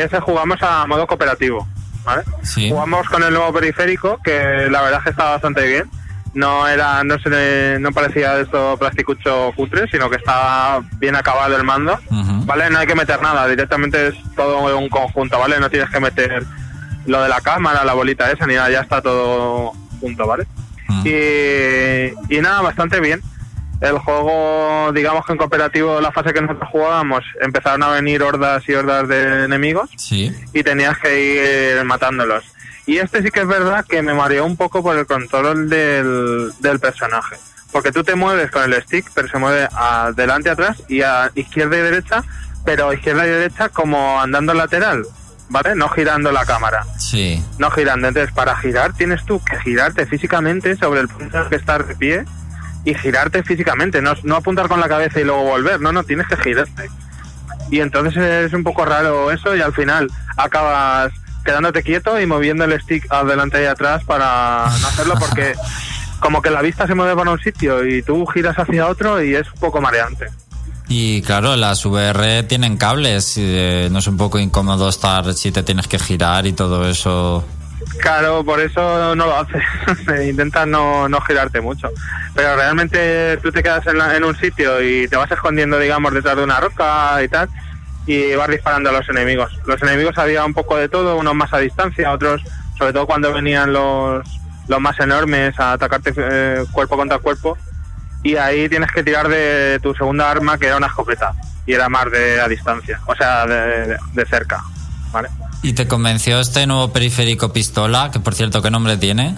[0.00, 1.66] ese jugamos a modo cooperativo.
[2.04, 2.22] ¿vale?
[2.42, 2.70] Sí.
[2.70, 5.90] Jugamos con el nuevo periférico, que la verdad es que estaba bastante bien.
[6.32, 11.64] No era, no se no parecía esto plasticucho cutre, sino que estaba bien acabado el
[11.64, 11.98] mando.
[12.46, 12.70] ¿Vale?
[12.70, 15.58] No hay que meter nada, directamente es todo un conjunto, ¿vale?
[15.58, 16.44] No tienes que meter
[17.06, 20.46] lo de la cámara, la bolita esa, ni nada, ya está todo junto, ¿vale?
[21.04, 23.20] Y, y nada, bastante bien.
[23.80, 28.62] El juego, digamos que en cooperativo, la fase que nosotros jugábamos, empezaron a venir hordas
[28.68, 30.34] y hordas de enemigos Sí.
[30.52, 32.44] y tenías que ir matándolos.
[32.86, 36.52] Y este sí que es verdad que me mareó un poco por el control del,
[36.58, 37.36] del personaje.
[37.72, 41.78] Porque tú te mueves con el stick, pero se mueve adelante, atrás y a izquierda
[41.78, 42.24] y derecha,
[42.64, 45.04] pero izquierda y derecha como andando lateral,
[45.48, 45.74] ¿vale?
[45.76, 47.42] No girando la cámara, Sí.
[47.58, 48.08] no girando.
[48.08, 51.86] Entonces, para girar tienes tú que girarte físicamente sobre el punto en el que estás
[51.86, 52.24] de pie
[52.84, 56.26] y girarte físicamente, no, no apuntar con la cabeza y luego volver, no, no, tienes
[56.28, 56.88] que girarte.
[57.70, 61.12] Y entonces es un poco raro eso y al final acabas
[61.44, 65.54] quedándote quieto y moviendo el stick adelante y atrás para no hacerlo porque
[66.20, 69.34] como que la vista se mueve para un sitio y tú giras hacia otro y
[69.34, 70.26] es un poco mareante.
[70.88, 73.34] Y claro, las VR tienen cables.
[73.38, 77.44] eh, no es un poco incómodo estar si te tienes que girar y todo eso.
[78.00, 79.62] Claro, por eso no lo haces.
[80.28, 81.88] Intentas no, no girarte mucho.
[82.34, 86.12] Pero realmente tú te quedas en, la- en un sitio y te vas escondiendo, digamos,
[86.12, 87.48] detrás de una roca y tal,
[88.06, 89.58] y vas disparando a los enemigos.
[89.66, 92.42] Los enemigos había un poco de todo, unos más a distancia, otros,
[92.78, 94.26] sobre todo cuando venían los,
[94.68, 97.56] los más enormes a atacarte eh, cuerpo contra cuerpo.
[98.22, 101.32] Y ahí tienes que tirar de tu segunda arma, que era una escopeta,
[101.66, 104.62] y era más de a distancia, o sea, de, de- de cerca.
[105.12, 105.28] ¿Vale?
[105.62, 108.10] ¿Y te convenció este nuevo periférico pistola?
[108.10, 109.36] Que por cierto, ¿qué nombre tiene?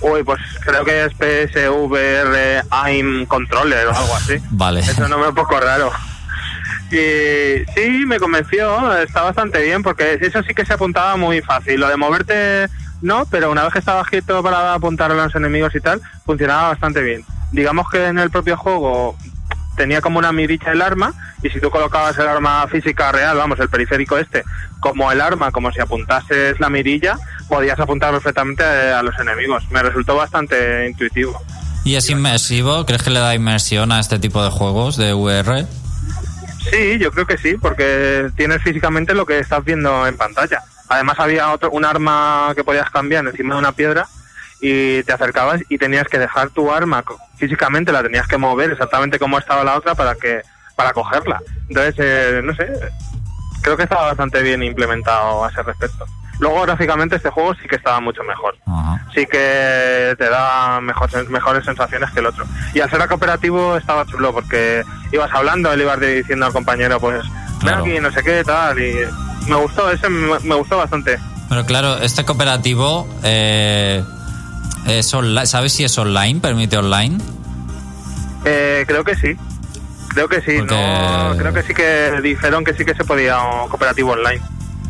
[0.00, 4.36] Uy, pues creo que es PSVR AIM Controller o algo así.
[4.50, 4.80] Vale.
[4.80, 5.90] Eso no me un poco raro.
[6.90, 11.80] Y sí, me convenció, está bastante bien, porque eso sí que se apuntaba muy fácil.
[11.80, 12.68] Lo de moverte
[13.02, 16.68] no, pero una vez que estabas quieto para apuntar a los enemigos y tal, funcionaba
[16.68, 17.24] bastante bien.
[17.52, 19.16] Digamos que en el propio juego
[19.76, 21.12] tenía como una mirilla el arma
[21.42, 24.42] y si tú colocabas el arma física real, vamos, el periférico este,
[24.80, 29.64] como el arma, como si apuntases la mirilla, podías apuntar perfectamente a los enemigos.
[29.70, 31.40] Me resultó bastante intuitivo.
[31.84, 32.84] ¿Y es inmersivo?
[32.84, 35.66] ¿Crees que le da inmersión a este tipo de juegos de VR?
[36.70, 40.62] Sí, yo creo que sí, porque tienes físicamente lo que estás viendo en pantalla.
[40.88, 44.08] Además había otro, un arma que podías cambiar encima de una piedra
[44.60, 47.04] y te acercabas y tenías que dejar tu arma
[47.36, 50.40] físicamente, la tenías que mover exactamente como estaba la otra para que
[50.76, 51.40] para cogerla.
[51.68, 52.70] Entonces, eh, no sé,
[53.62, 56.04] creo que estaba bastante bien implementado a ese respecto.
[56.38, 58.54] Luego gráficamente este juego sí que estaba mucho mejor.
[59.14, 62.44] Sí que te da mejor, mejores sensaciones que el otro.
[62.74, 67.22] Y al ser cooperativo estaba chulo porque ibas hablando, él ibas diciendo al compañero, pues,
[67.22, 67.84] ven Claro.
[67.84, 68.78] aquí, no sé qué, tal.
[68.78, 68.96] Y
[69.48, 71.18] me gustó, ese me, me gustó bastante.
[71.48, 74.04] Pero claro, este cooperativo eh,
[74.86, 76.40] es ¿Sabes si es online?
[76.40, 77.18] ¿Permite online?
[78.44, 79.36] Eh, creo que sí.
[80.08, 83.38] Creo que sí, Porque- no, creo que sí que dijeron que sí que se podía
[83.42, 84.40] un cooperativo online.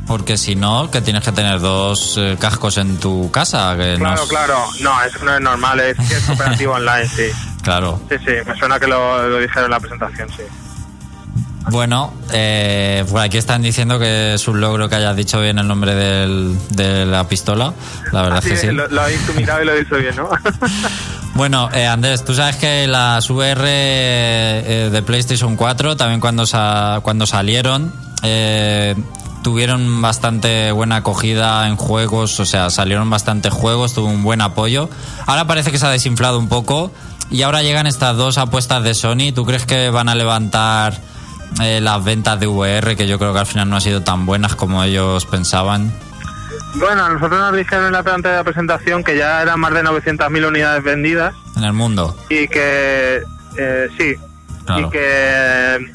[0.07, 3.75] Porque si no, que tienes que tener dos eh, cascos en tu casa.
[3.77, 4.59] Que no Claro, es- claro.
[4.81, 7.25] No, eso no es normal, es, cooperativo online, sí.
[7.63, 8.01] Claro.
[8.09, 10.43] Sí, sí, me suena que lo, lo dijeron en la presentación, sí.
[11.71, 15.67] Bueno, eh, por aquí están diciendo que es un logro que hayas dicho bien el
[15.67, 17.73] nombre del- de la pistola.
[18.13, 18.73] La verdad Así es que sí.
[18.73, 20.29] Lo, lo habéis y lo he dicho bien, ¿no?
[21.35, 27.01] Bueno, eh, Andrés, tú sabes que las VR eh, de PlayStation 4, también cuando, sa-
[27.03, 28.95] cuando salieron, eh,
[29.43, 34.89] tuvieron bastante buena acogida en juegos, o sea, salieron bastantes juegos, tuvo un buen apoyo.
[35.27, 36.91] Ahora parece que se ha desinflado un poco
[37.31, 39.33] y ahora llegan estas dos apuestas de Sony.
[39.35, 40.95] ¿Tú crees que van a levantar
[41.63, 44.27] eh, las ventas de VR, que yo creo que al final no han sido tan
[44.27, 45.93] buenas como ellos pensaban?
[46.75, 49.73] Bueno, a nosotros nos dijeron en la planta de la presentación que ya eran más
[49.73, 52.17] de 900.000 unidades vendidas En el mundo.
[52.29, 53.23] y que
[53.57, 54.15] eh, sí,
[54.67, 54.87] Claro.
[54.87, 55.93] y que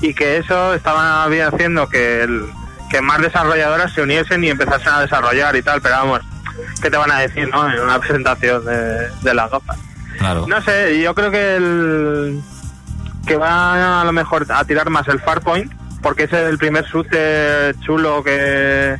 [0.00, 2.46] y que eso estaban bien haciendo que el-
[2.90, 6.20] que más desarrolladoras se uniesen y empezasen a desarrollar y tal, pero vamos,
[6.82, 7.70] ¿qué te van a decir, no?
[7.72, 9.78] En una presentación de, de las gafas.
[10.18, 10.46] Claro.
[10.46, 12.42] No sé, yo creo que el
[13.26, 17.74] que va a lo mejor a tirar más el Farpoint, porque es el primer shooter
[17.80, 18.96] chulo que,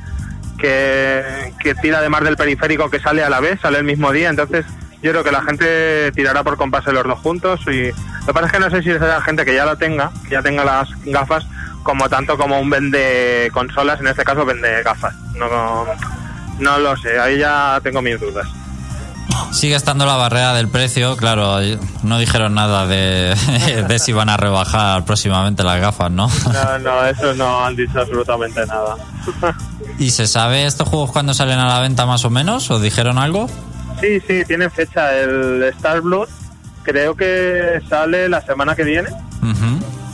[0.58, 4.30] que, que tira además del periférico que sale a la vez, sale el mismo día,
[4.30, 4.64] entonces
[5.02, 8.46] yo creo que la gente tirará por compás los dos juntos y lo que pasa
[8.46, 10.88] es que no sé si será gente que ya lo tenga, que ya tenga las
[11.04, 11.44] gafas,
[11.82, 15.14] como tanto como un vende consolas, en este caso vende gafas.
[15.34, 15.84] No,
[16.60, 18.46] no lo sé, ahí ya tengo mis dudas.
[19.52, 21.58] Sigue estando la barrera del precio, claro,
[22.02, 23.34] no dijeron nada de,
[23.88, 26.28] de si van a rebajar próximamente las gafas, ¿no?
[26.52, 28.96] No, no, eso no han dicho absolutamente nada.
[29.98, 32.70] ¿Y se sabe estos juegos cuándo salen a la venta más o menos?
[32.70, 33.48] ¿O dijeron algo?
[34.00, 35.14] Sí, sí, tiene fecha.
[35.16, 36.28] El Star Blood
[36.82, 39.10] creo que sale la semana que viene.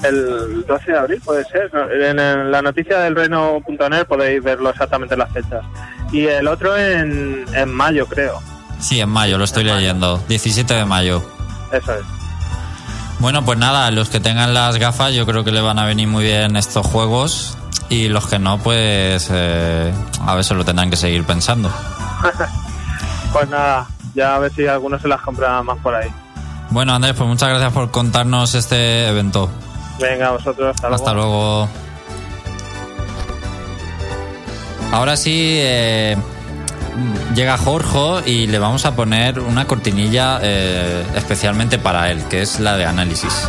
[0.03, 1.71] El 12 de abril puede ser.
[2.01, 5.65] En la noticia del reino.net podéis verlo exactamente las fechas.
[6.13, 8.41] Y el otro en, en mayo, creo.
[8.81, 10.23] Sí, en mayo, lo estoy leyendo.
[10.29, 11.23] 17 de mayo.
[11.73, 12.05] Eso es.
[13.19, 16.07] Bueno, pues nada, los que tengan las gafas yo creo que le van a venir
[16.07, 19.93] muy bien estos juegos y los que no, pues eh,
[20.25, 21.71] a ver, se lo tendrán que seguir pensando.
[23.31, 26.09] Pues nada, ya a ver si algunos se las compra más por ahí.
[26.71, 29.51] Bueno, Andrés, pues muchas gracias por contarnos este evento.
[30.01, 30.95] Venga, vosotros, hasta luego.
[30.95, 31.69] Hasta luego.
[34.93, 36.17] Ahora sí, eh,
[37.35, 42.61] llega Jorge y le vamos a poner una cortinilla eh, especialmente para él, que es
[42.61, 43.49] la de análisis.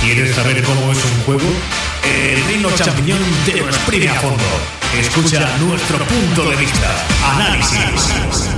[0.00, 1.48] ¿Quieres saber cómo es un juego?
[2.04, 4.44] El Reino Champiñón te lo exprime a fondo.
[4.98, 6.88] Escucha nuestro punto de vista.
[7.34, 8.48] Análisis.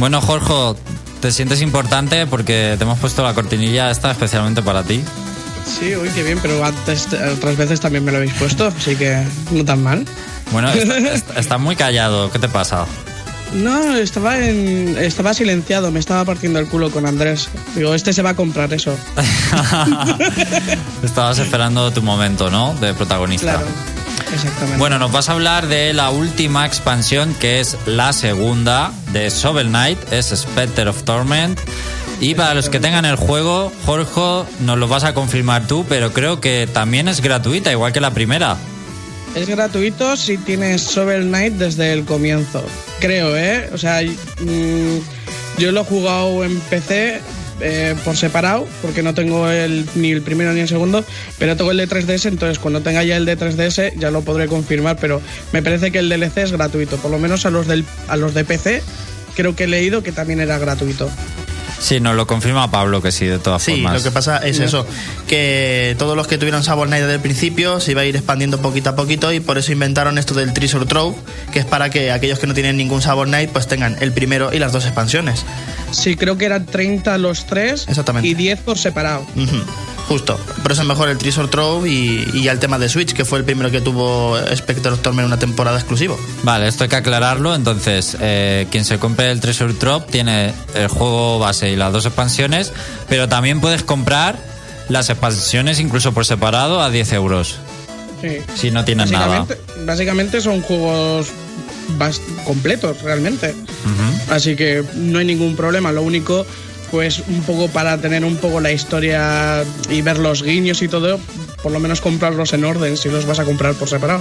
[0.00, 0.80] Bueno, Jorge,
[1.22, 5.02] te sientes importante porque te hemos puesto la cortinilla esta especialmente para ti.
[5.64, 7.06] Sí, uy, qué bien, pero antes,
[7.36, 10.04] otras veces también me lo habéis puesto, así que no tan mal.
[10.50, 12.30] Bueno, está, está- está muy callado.
[12.32, 12.84] ¿Qué te pasa?
[13.54, 17.48] No, estaba en, estaba silenciado, me estaba partiendo el culo con Andrés.
[17.76, 18.96] Digo, este se va a comprar eso.
[21.02, 22.74] Estabas esperando tu momento, ¿no?
[22.74, 23.52] De protagonista.
[23.52, 23.66] Claro,
[24.32, 24.78] exactamente.
[24.78, 29.68] Bueno, nos vas a hablar de la última expansión, que es la segunda de Shovel
[29.68, 31.58] Knight, es Spectre of Torment.
[32.20, 36.12] Y para los que tengan el juego, Jorge, nos lo vas a confirmar tú, pero
[36.12, 38.56] creo que también es gratuita, igual que la primera.
[39.34, 42.64] Es gratuito si tienes Shovel Knight desde el comienzo.
[43.00, 43.70] Creo, ¿eh?
[43.72, 44.98] O sea, mm,
[45.58, 47.20] yo lo he jugado en PC
[47.62, 51.04] eh, por separado, porque no tengo el, ni el primero ni el segundo,
[51.38, 54.48] pero tengo el de 3DS, entonces cuando tenga ya el de 3DS ya lo podré
[54.48, 55.22] confirmar, pero
[55.52, 58.34] me parece que el DLC es gratuito, por lo menos a los, del, a los
[58.34, 58.82] de PC
[59.34, 61.10] creo que he leído que también era gratuito.
[61.82, 63.94] Sí, nos lo confirma Pablo, que sí, de todas Sí, formas.
[63.94, 64.86] lo que pasa es eso,
[65.26, 68.62] que todos los que tuvieron Sabor Night desde el principio se iba a ir expandiendo
[68.62, 71.16] poquito a poquito y por eso inventaron esto del Treasure Trove,
[71.52, 74.52] que es para que aquellos que no tienen ningún Sabor Night pues tengan el primero
[74.54, 75.44] y las dos expansiones.
[75.90, 78.28] Sí, creo que eran 30 los tres Exactamente.
[78.28, 79.26] y 10 por separado.
[80.08, 83.12] Justo, por eso es mejor el Treasure Trove y, y ya el tema de Switch,
[83.12, 86.18] que fue el primero que tuvo Spectre of Torment una temporada exclusivo.
[86.42, 87.54] Vale, esto hay que aclararlo.
[87.54, 92.04] Entonces, eh, quien se compre el Treasure Drop tiene el juego base y las dos
[92.06, 92.72] expansiones,
[93.08, 94.38] pero también puedes comprar
[94.88, 97.56] las expansiones incluso por separado a 10 euros.
[98.20, 98.38] Sí.
[98.54, 99.46] Si no tienes nada.
[99.84, 101.28] básicamente, son juegos
[102.44, 103.54] completos realmente.
[104.30, 105.92] Así que no hay ningún problema.
[105.92, 106.46] Lo único,
[106.92, 111.18] pues un poco para tener un poco la historia y ver los guiños y todo,
[111.62, 114.20] por lo menos comprarlos en orden si los vas a comprar por separado.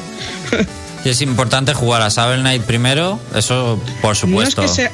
[1.05, 4.61] Y es importante jugar a Shovel Knight primero, eso por No es supuesto.
[4.63, 4.91] que sea.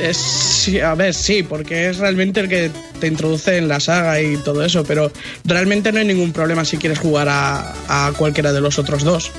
[0.00, 4.20] es- sí, a ver, sí, porque es realmente el que te introduce en la saga
[4.20, 5.10] y todo eso, pero
[5.44, 9.30] realmente no hay ningún problema si quieres jugar a, a cualquiera de los otros dos.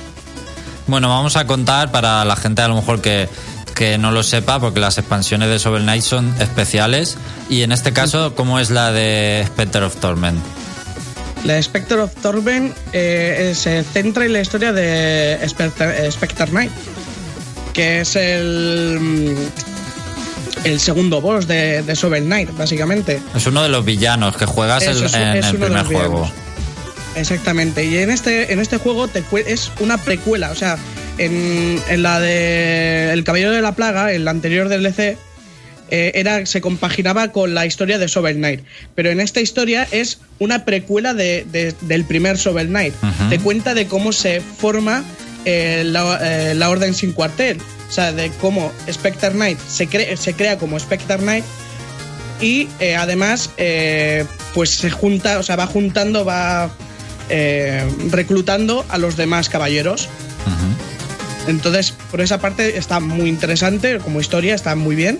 [0.86, 3.28] Bueno, vamos a contar para la gente a lo mejor que,
[3.74, 7.16] que no lo sepa, porque las expansiones de Shovel Knight son especiales.
[7.48, 10.38] Y en este caso, ¿cómo es la de Spectre of Torment?
[11.44, 16.46] La de Spectre of Torment eh, se centra en la historia de Spectre, eh, Spectre
[16.48, 16.70] Knight,
[17.72, 19.36] que es el, mm,
[20.64, 23.20] el segundo boss de, de Shovel Knight, básicamente.
[23.34, 26.30] Es uno de los villanos que juegas Eso el- es- en el primer juego.
[27.16, 27.84] Exactamente.
[27.86, 30.50] Y en este, en este juego te es una precuela.
[30.50, 30.76] O sea,
[31.24, 35.16] en, en la de El Caballero de la Plaga, en la anterior DLC,
[35.92, 38.60] eh, era, se compaginaba con la historia de Shovel Knight.
[38.94, 42.94] Pero en esta historia es una precuela de- de- del primer Shovel Knight.
[43.28, 45.02] Te cuenta de cómo se forma
[45.44, 46.18] eh, la,
[46.50, 47.58] eh, la Orden Sin Cuartel.
[47.88, 51.44] O sea, de cómo Spectre Knight se, cre- se crea como Spectre Knight
[52.40, 53.50] y eh, además
[54.54, 56.70] pues se junta, o sea, va juntando, va
[57.30, 60.08] eh, reclutando a los demás caballeros.
[60.46, 60.99] Ujú.
[61.46, 65.18] Entonces, por esa parte está muy interesante, como historia está muy bien.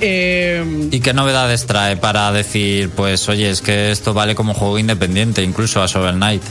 [0.00, 4.78] Eh, ¿Y qué novedades trae para decir, pues, oye, es que esto vale como juego
[4.78, 6.42] independiente, incluso a Shovel Knight?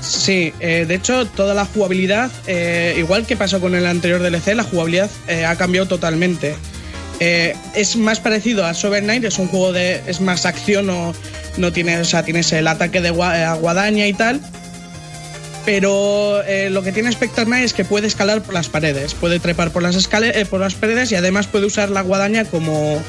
[0.00, 4.54] sí, eh, de hecho, toda la jugabilidad, eh, igual que pasó con el anterior DLC,
[4.54, 6.56] la jugabilidad eh, ha cambiado totalmente.
[7.20, 10.02] Eh, es más parecido a Shovel Knight, es un juego de.
[10.06, 11.14] es más acción, no,
[11.56, 14.40] no tienes, o sea, tienes el ataque de gua- guadaña y tal.
[15.64, 19.40] Pero eh, lo que tiene Spectre Knight es que puede escalar por las paredes, puede
[19.40, 23.02] trepar por las, eh, por las paredes y además puede usar la guadaña como,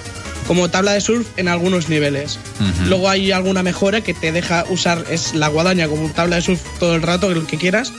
[0.47, 2.39] como tabla de surf en algunos niveles.
[2.87, 6.61] Luego hay alguna mejora que te deja usar es la guadaña como tabla de surf
[6.79, 7.91] todo el rato, el que quieras,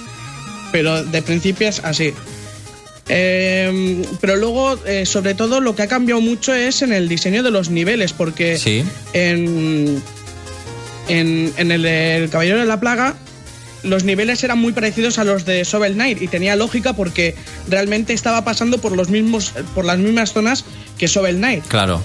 [0.73, 2.15] pero de principio es así.
[3.09, 7.43] Eh, pero luego, eh, sobre todo, lo que ha cambiado mucho es en el diseño
[7.43, 8.85] de los niveles, porque Sí.
[9.13, 10.03] en,
[11.09, 13.15] en, en el, el Caballero de la Plaga
[13.87, 17.35] los niveles eran muy parecidos a los de Shovel Knight y tenía lógica porque
[17.69, 20.65] realmente estaba pasando por los mismos por las mismas zonas
[20.99, 22.03] que Shovel Knight Claro.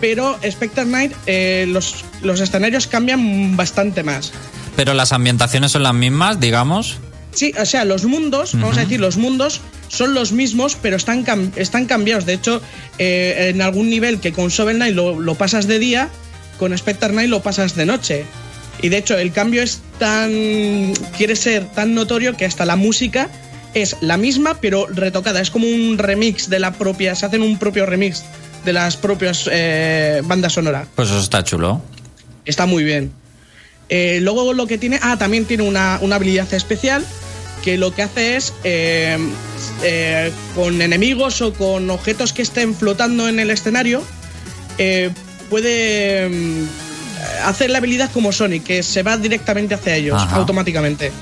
[0.00, 4.32] pero Spectre Knight eh, los, los escenarios cambian bastante más
[4.76, 6.96] Pero las ambientaciones son las mismas, digamos.
[7.34, 11.24] Sí, o sea, los mundos, vamos a decir, los mundos son los mismos, pero están,
[11.24, 12.26] cam- están cambiados.
[12.26, 12.60] De hecho,
[12.98, 16.08] eh, en algún nivel que con Shovel Knight lo, lo pasas de día,
[16.58, 18.24] con Spectre Knight lo pasas de noche.
[18.82, 20.92] Y de hecho, el cambio es tan.
[21.16, 23.28] quiere ser tan notorio que hasta la música
[23.74, 25.40] es la misma, pero retocada.
[25.40, 27.14] Es como un remix de la propia.
[27.14, 28.24] Se hacen un propio remix
[28.64, 30.88] de las propias eh, bandas sonoras.
[30.94, 31.80] Pues eso está chulo.
[32.44, 33.12] Está muy bien.
[33.88, 34.98] Eh, luego lo que tiene.
[35.00, 37.04] Ah, también tiene una, una habilidad especial.
[37.62, 38.52] Que lo que hace es.
[38.64, 39.16] eh,
[39.84, 44.02] eh, con enemigos o con objetos que estén flotando en el escenario.
[44.78, 45.10] eh,
[45.48, 46.28] puede.
[47.44, 50.36] Hacer la habilidad como Sonic, que se va directamente hacia ellos, Ajá.
[50.36, 51.12] automáticamente.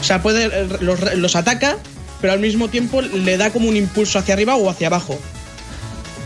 [0.00, 0.46] O sea, puede.
[0.46, 1.76] eh, Los, los ataca,
[2.20, 5.18] pero al mismo tiempo le da como un impulso hacia arriba o hacia abajo.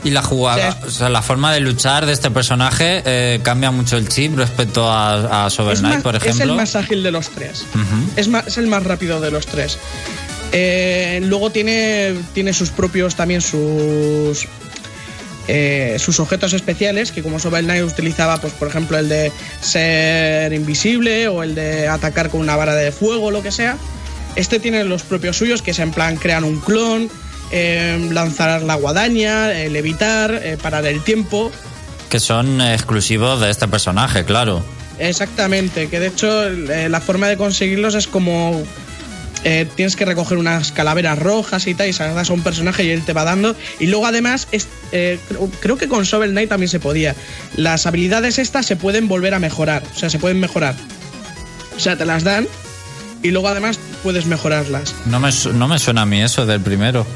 [0.05, 3.97] Y la jugada, o sea, la forma de luchar de este personaje eh, cambia mucho
[3.97, 6.45] el chip respecto a, a es, más- por es ejemplo.
[6.45, 7.65] el más ágil de los tres.
[8.15, 9.77] Es, más- es el más rápido de los tres.
[10.53, 14.47] Eh, luego tiene, tiene sus propios también sus
[15.49, 20.53] eh, sus objetos especiales que como Shovel Knight utilizaba pues por ejemplo el de ser
[20.53, 23.77] invisible o el de atacar con una vara de fuego o lo que sea
[24.37, 27.11] este tiene los propios suyos que es en plan crear un clon
[27.51, 31.51] eh, lanzar la guadaña eh, levitar eh, parar el tiempo
[32.11, 34.63] Que son exclusivos de este personaje, claro.
[34.99, 38.63] Exactamente, que de hecho eh, la forma de conseguirlos es como
[39.45, 42.91] eh, tienes que recoger unas calaveras rojas y tal y das a un personaje y
[42.91, 43.55] él te va dando.
[43.79, 45.19] Y luego además, es, eh,
[45.61, 47.15] creo, que con Shovel Knight también se podía.
[47.57, 50.75] Las habilidades estas se pueden volver a mejorar, o sea, se pueden mejorar.
[51.77, 52.49] O sea, te las dan
[53.23, 54.95] y luego además puedes mejorarlas.
[55.07, 57.07] No me, no me suena a mí eso del primero.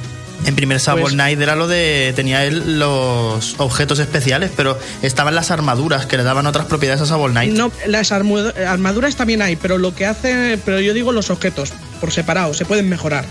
[0.46, 2.12] En primer Shovel Pues- Knight era lo de.
[2.16, 7.04] tenía él los objetos especiales, pero estaban las armaduras que le daban otras propiedades a
[7.06, 7.52] Shovel Knight.
[7.54, 12.10] No, las armaduras también hay, pero lo que hace, pero yo digo los objetos por
[12.12, 13.24] separado, se pueden mejorar.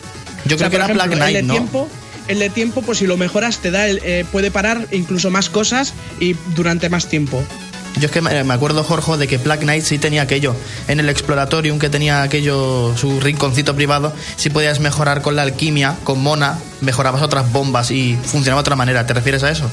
[0.46, 1.54] Yo O sea, creo que era ejemplo, Black Knight, el de ¿no?
[1.54, 1.90] tiempo,
[2.28, 5.50] el de tiempo, pues si lo mejoras, te da el- eh, puede parar incluso más
[5.50, 7.44] cosas y durante más tiempo.
[8.02, 10.56] Yo es que me acuerdo, Jorge, de que Black Knight sí tenía aquello.
[10.88, 15.96] En el Exploratorium, que tenía aquello, su rinconcito privado, sí podías mejorar con la alquimia,
[16.04, 19.06] con Mona, mejorabas otras bombas y funcionaba de otra manera.
[19.06, 19.70] ¿Te refieres a eso?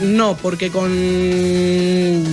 [0.00, 2.24] No, porque con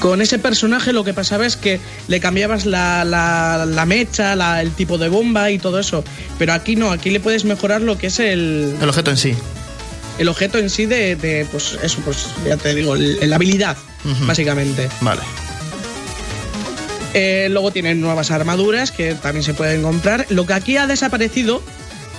[0.00, 1.78] con ese personaje lo que pasaba es que
[2.08, 6.02] le cambiabas la, la- la mecha, la- el tipo de bomba y todo eso.
[6.38, 9.34] Pero aquí no, aquí le puedes mejorar lo que es el, El objeto en sí.
[10.18, 13.76] el objeto en sí de, de, pues eso, pues ya te digo, el- la habilidad,
[14.26, 14.88] Básicamente.
[15.00, 15.22] Vale.
[17.12, 20.26] Eh, luego tienen nuevas armaduras que también se pueden comprar.
[20.30, 21.62] Lo que aquí ha desaparecido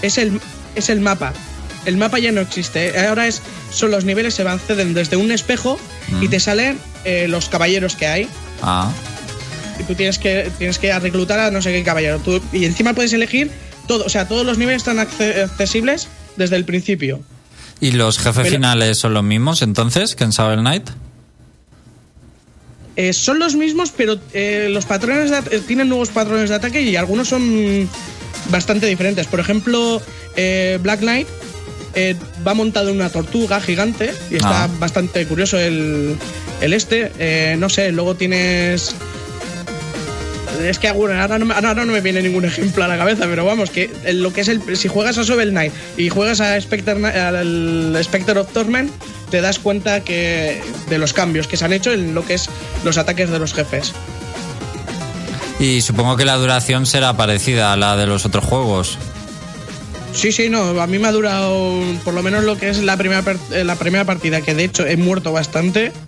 [0.02, 0.40] es el,
[0.76, 1.34] es el mapa.
[1.86, 2.98] El mapa ya no existe.
[3.08, 5.80] Ahora es, son los niveles se acceden desde un espejo
[6.22, 8.28] y te salen eh, los caballeros que hay.
[8.62, 8.92] Ah.
[9.80, 12.20] Y tú tienes que, tienes que reclutar a no sé qué caballero.
[12.20, 13.50] Tú- y encima puedes elegir
[13.88, 14.04] todo.
[14.06, 17.22] O sea, todos los niveles están acce- accesibles desde el principio.
[17.80, 20.90] ¿Y los jefes Pero- finales son los mismos entonces que en Shovel Knight?
[22.96, 26.82] Eh, son los mismos, pero eh, los patrones de eh, tienen nuevos patrones de ataque
[26.82, 27.90] y algunos son
[28.50, 29.28] bastante diferentes.
[29.28, 30.02] Por ejemplo,
[30.36, 31.28] eh, Black Knight
[32.48, 34.70] va montado en una tortuga gigante y está Ah.
[34.80, 36.16] bastante curioso el,
[36.62, 37.12] el este.
[37.20, 38.96] Eh, no sé, luego tienes.
[40.60, 43.26] Es que bueno, ahora no, me- ahora no me viene ningún ejemplo a la cabeza,
[43.28, 44.62] pero vamos, que lo que es el.
[44.78, 48.92] Si juegas a Shovel Knight y juegas a Spectre, al Spectre of Torment,
[49.30, 52.50] te das cuenta que de los cambios que se han hecho en lo que es
[52.84, 53.94] los ataques de los jefes.
[55.60, 58.98] Y supongo que la duración será parecida a la de los otros juegos.
[60.14, 62.98] Sí, sí, no, a mí me ha durado por lo menos lo que es la
[62.98, 65.92] primera, eh, la primera partida, que de hecho he muerto bastante.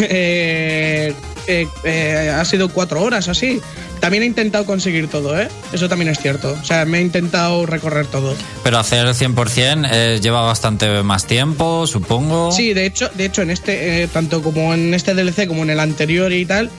[0.00, 1.14] Eh,
[1.46, 3.60] eh, eh, ha sido cuatro horas así.
[4.00, 5.48] También he intentado conseguir todo, ¿eh?
[5.72, 6.56] Eso también es cierto.
[6.60, 8.34] O sea, me he intentado recorrer todo.
[8.62, 12.52] Pero hacer el 100% eh, lleva bastante más tiempo, supongo.
[12.52, 15.70] Sí, de hecho, de hecho en este, eh, tanto como en este DLC como en
[15.70, 16.70] el anterior y tal,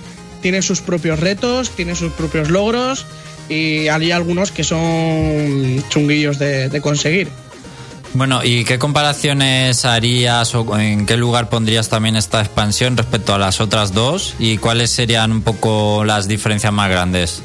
[0.41, 3.05] tiene sus propios retos, tiene sus propios logros
[3.49, 7.29] y hay algunos que son chunguillos de, de conseguir.
[8.13, 13.37] Bueno, ¿y qué comparaciones harías o en qué lugar pondrías también esta expansión respecto a
[13.37, 14.33] las otras dos?
[14.39, 17.41] ¿Y cuáles serían un poco las diferencias más grandes?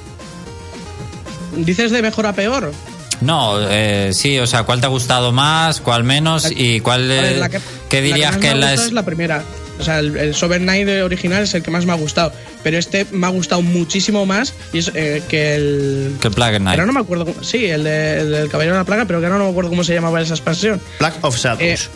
[1.57, 2.73] ¿Dices de mejor a peor?
[3.21, 7.61] No, eh, sí, o sea, ¿cuál te ha gustado más, cuál menos y cuál que-
[7.89, 9.45] qué dirías que, la es, es la primera.
[9.79, 12.33] O sea, el, el Sovereign Knight original es el que más me ha gustado.
[12.63, 16.17] Pero este me ha gustado muchísimo más y es, eh, que el.
[16.21, 16.79] que Plague Knight?
[16.79, 17.25] Ahora no me acuerdo.
[17.27, 19.51] cómo- sí, el, de- el del Caballero de la Plaga, pero que ahora no me
[19.51, 20.81] acuerdo cómo se llamaba esa expansión.
[20.99, 21.91] Black of Shadows.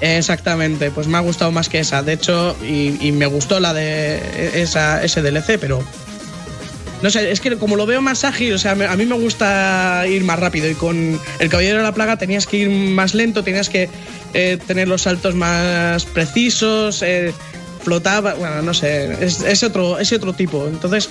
[0.00, 2.02] Eh, exactamente, pues me ha gustado más que esa.
[2.02, 5.82] De hecho, y, y me gustó la de esa, ese DLC, pero.
[7.02, 10.04] No sé, es que como lo veo más ágil, o sea, a mí me gusta
[10.08, 13.42] ir más rápido y con el Caballero de la Plaga tenías que ir más lento,
[13.42, 13.88] tenías que
[14.34, 17.34] eh, tener los saltos más precisos, eh,
[17.82, 20.66] flotaba, bueno, no sé, es, otro, es otro tipo.
[20.68, 21.10] Entonces,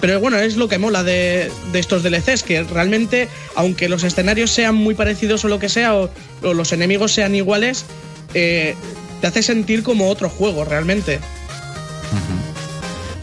[0.00, 4.50] Pero bueno, es lo que mola de, de estos DLCs, que realmente, aunque los escenarios
[4.50, 6.10] sean muy parecidos o lo que sea, o,
[6.42, 7.86] o los enemigos sean iguales,
[8.34, 8.74] eh,
[9.22, 11.18] te hace sentir como otro juego realmente.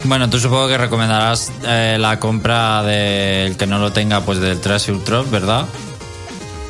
[0.04, 4.60] Bueno, tú supongo que recomendarás eh, la compra del que no lo tenga, pues del
[4.60, 5.66] Treasure Trove, ¿verdad?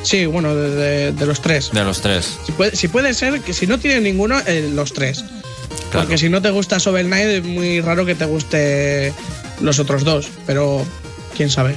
[0.03, 1.71] Sí, bueno, de, de- de los tres.
[1.73, 2.39] De los tres.
[2.45, 5.25] Si puede, si puede ser que si no tiene ninguno, eh, los tres.
[5.91, 6.07] Claro.
[6.07, 9.13] Porque si no te gusta Shovel Knight, es muy raro que te guste
[9.61, 10.29] los otros dos.
[10.47, 10.85] Pero
[11.37, 11.77] quién sabe.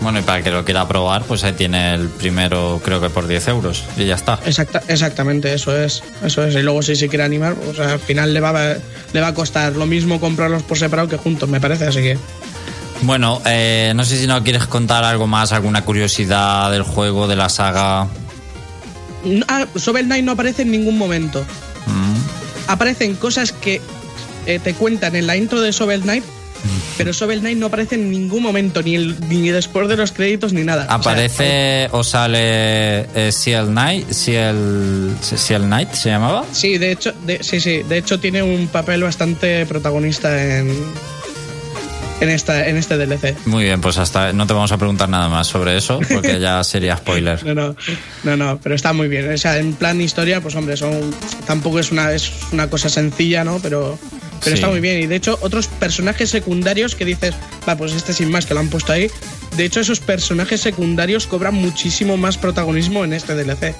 [0.00, 3.26] Bueno, y para que lo quiera probar, pues ahí tiene el primero, creo que por
[3.26, 3.82] 10 euros.
[3.96, 4.38] Y ya está.
[4.44, 6.02] Exacta, exactamente, eso es.
[6.22, 6.54] Eso es.
[6.54, 8.76] Y luego si se quiere animar, pues al final le va, a-
[9.12, 11.86] le va a costar lo mismo comprarlos por separado que juntos, me parece.
[11.86, 12.18] Así que.
[13.02, 17.36] Bueno, eh, no sé si no quieres contar algo más, alguna curiosidad del juego, de
[17.36, 18.06] la saga.
[19.48, 21.42] Ah, Shovel Knight no aparece en ningún momento.
[21.86, 22.70] Mm.
[22.70, 23.80] Aparecen cosas que
[24.46, 26.24] eh, te cuentan en la intro de Shovel Knight.
[26.98, 30.52] Pero Shovel Knight no aparece en ningún momento, ni, el- ni después de los créditos,
[30.52, 30.84] ni nada.
[30.84, 34.10] O sea, ¿Aparece o sale eh, Seal Knight?
[34.10, 36.44] Seal, Seal Knight se llamaba?
[36.52, 40.74] Sí, de hecho, de- sí, sí, de hecho tiene un papel bastante protagonista en
[42.18, 43.36] en esta en este DLC.
[43.46, 46.64] Muy bien, pues hasta no te vamos a preguntar nada más sobre eso, porque ya
[46.64, 47.44] sería spoiler.
[47.44, 47.76] No, no,
[48.24, 49.30] no, no, pero está muy bien.
[49.30, 51.14] O sea, en plan historia, pues hombre, son
[51.46, 53.58] tampoco es una es una cosa sencilla, ¿no?
[53.62, 53.98] Pero
[54.42, 54.60] pero Sí.
[54.62, 57.34] está muy bien y de hecho otros personajes secundarios que dices,
[57.68, 59.10] va, pues este sin más que lo han puesto ahí.
[59.56, 63.74] De hecho, esos personajes secundarios cobran muchísimo más protagonismo en este DLC.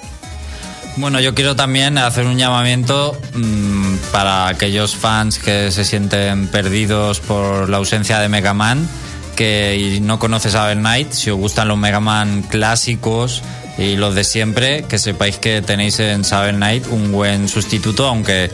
[0.95, 7.19] Bueno, yo quiero también hacer un llamamiento mm, para aquellos fans que se sienten perdidos
[7.19, 8.89] por la ausencia de Mega Man,
[9.35, 13.43] que y no conoces a Abel Knight, si os gustan los Mega Man clásicos
[13.77, 18.49] y los de siempre, que sepáis que tenéis en Saber Knight un buen sustituto, aunque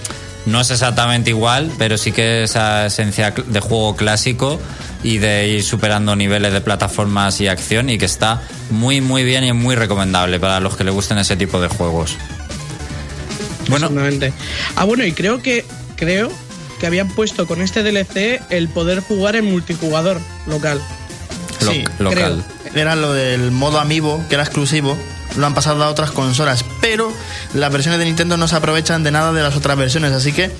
[0.46, 4.60] no es exactamente igual, pero sí que esa esencia de juego clásico
[5.04, 9.44] y de ir superando niveles de plataformas y acción y que está muy muy bien
[9.44, 12.16] y muy recomendable para los que le gusten ese tipo de juegos.
[13.70, 13.90] Bueno.
[14.76, 15.66] Ah, bueno, y creo que
[15.96, 16.30] creo
[16.80, 20.82] que habían puesto con este DLC el poder jugar en multijugador local.
[21.62, 22.44] lo- Sí, local.
[22.76, 24.98] Era lo del modo amiibo, que era exclusivo.
[25.38, 27.14] Lo han pasado a otras consolas, pero
[27.54, 30.52] las versiones de Nintendo no se aprovechan de nada de las otras versiones, así que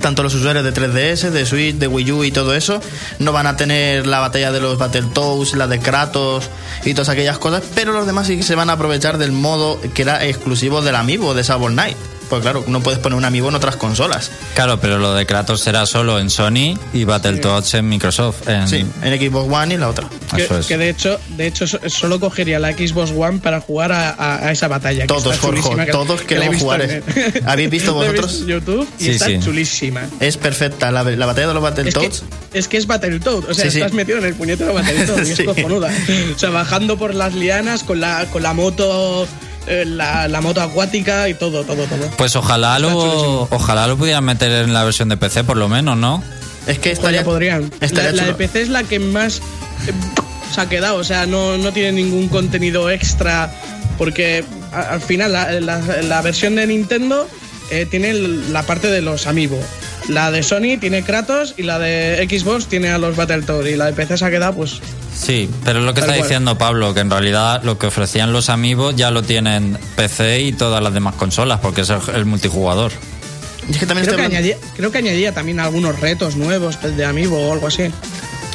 [0.00, 2.80] tanto los usuarios de 3DS, de Switch, de Wii U y todo eso
[3.20, 6.50] no van a tener la batalla de los Battletoads, la de Kratos
[6.84, 10.02] y todas aquellas cosas, pero los demás sí se van a aprovechar del modo que
[10.02, 11.96] era exclusivo del amiibo de Sable Knight.
[12.34, 14.30] Pues claro, no puedes poner un amiibo en otras consolas.
[14.54, 18.48] Claro, pero lo de Kratos será solo en Sony y Battletoads en Microsoft.
[18.48, 18.66] En...
[18.68, 20.08] Sí, en Xbox One y la otra.
[20.34, 20.66] Que, Eso es.
[20.66, 24.46] que de hecho, de hecho so- solo cogería la Xbox One para jugar a, a-
[24.48, 25.02] a esa batalla.
[25.02, 28.44] que Todos, está Jorge, que- todos que queremos jugar en- es- ¿Habéis visto he vosotros?
[28.46, 29.38] YouTube y Sí, está sí.
[29.40, 30.02] chulísima.
[30.20, 32.24] Es perfecta, la, la batalla de los Es que, Battletoads.
[32.52, 33.78] es que es Battletoad, o sea, Sí, sí.
[33.78, 35.90] estás metido en el puñetero Battletoad y es cojonuda.
[36.34, 39.26] O sea, bajando por las lianas con la, con la moto,
[39.66, 42.10] eh, la, la moto acuática y todo, todo, todo.
[42.16, 45.96] Pues ojalá lo, ojalá lo pudieran meter en la versión de PC, por lo menos,
[45.96, 46.22] ¿no?
[46.66, 47.70] Es que estaría, ya podrían.
[47.80, 48.34] estaría La, la de.
[48.34, 49.92] PC es la que más eh,
[50.54, 53.52] se ha quedado, o sea, no, no tiene ningún contenido extra,
[53.98, 57.28] porque a- al final la, la- la versión de Nintendo
[57.70, 59.58] eh, tiene la parte de los amiibo.
[60.08, 63.86] La de Sony tiene Kratos y la de Xbox tiene a los Battletoads y la
[63.86, 64.80] de PC se ha quedado pues
[65.16, 66.22] Sí, pero es lo que está cual.
[66.22, 70.52] diciendo Pablo, que en realidad lo que ofrecían los amigos ya lo tienen PC y
[70.52, 72.90] todas las demás consolas, porque es el, el multijugador.
[73.68, 76.78] Y es que también Creo que, hablando- añadía, creo que añadía también algunos retos nuevos
[76.82, 77.84] de amiibo o algo así.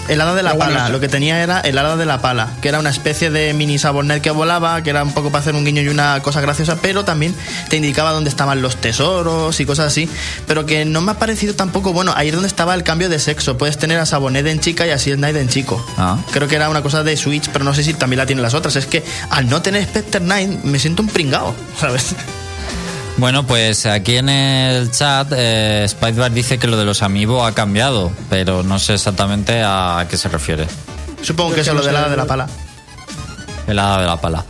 [0.10, 2.49] El hada de la bueno, pala, lo que tenía era el hada de la pala,
[2.62, 5.55] que era una especie de mini sabornet que volaba, que era un poco para hacer
[5.55, 7.36] un guiño y una cosa graciosa, pero también
[7.70, 10.10] te indicaba dónde estaban los tesoros y cosas así,
[10.47, 13.20] pero que no me ha parecido tampoco, bueno, ahí es donde estaba el cambio de
[13.20, 15.86] sexo, puedes tener a Sabonet en chica y así el Knight en chico.
[15.97, 16.18] Ah.
[16.32, 18.55] Creo que era una cosa de Switch, pero no sé si también la tienen las
[18.55, 22.16] otras, es que al no tener Spectre Knight me siento un pringao, ¿sabes?
[23.20, 27.53] Bueno, pues aquí en el chat eh, Spidebar dice que lo de los amigos ha
[27.53, 30.67] cambiado, pero no sé exactamente a qué se refiere.
[31.22, 32.47] Supongo que Es lo del hada de la pala.
[33.67, 34.45] El hada de la pala.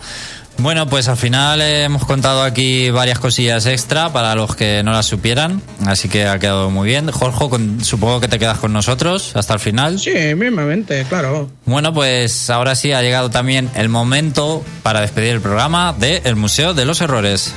[0.60, 4.92] Bueno, pues al final eh, hemos contado aquí varias cosillas extra para los que no
[4.92, 7.10] las supieran, así que ha quedado muy bien.
[7.10, 9.98] Jorge, con- supongo que te quedas con nosotros hasta el final.
[10.00, 11.50] Sí, mismamente, claro.
[11.66, 16.36] Bueno, pues ahora sí ha llegado también el momento para despedir el programa de El
[16.36, 17.54] Museo de los Errores.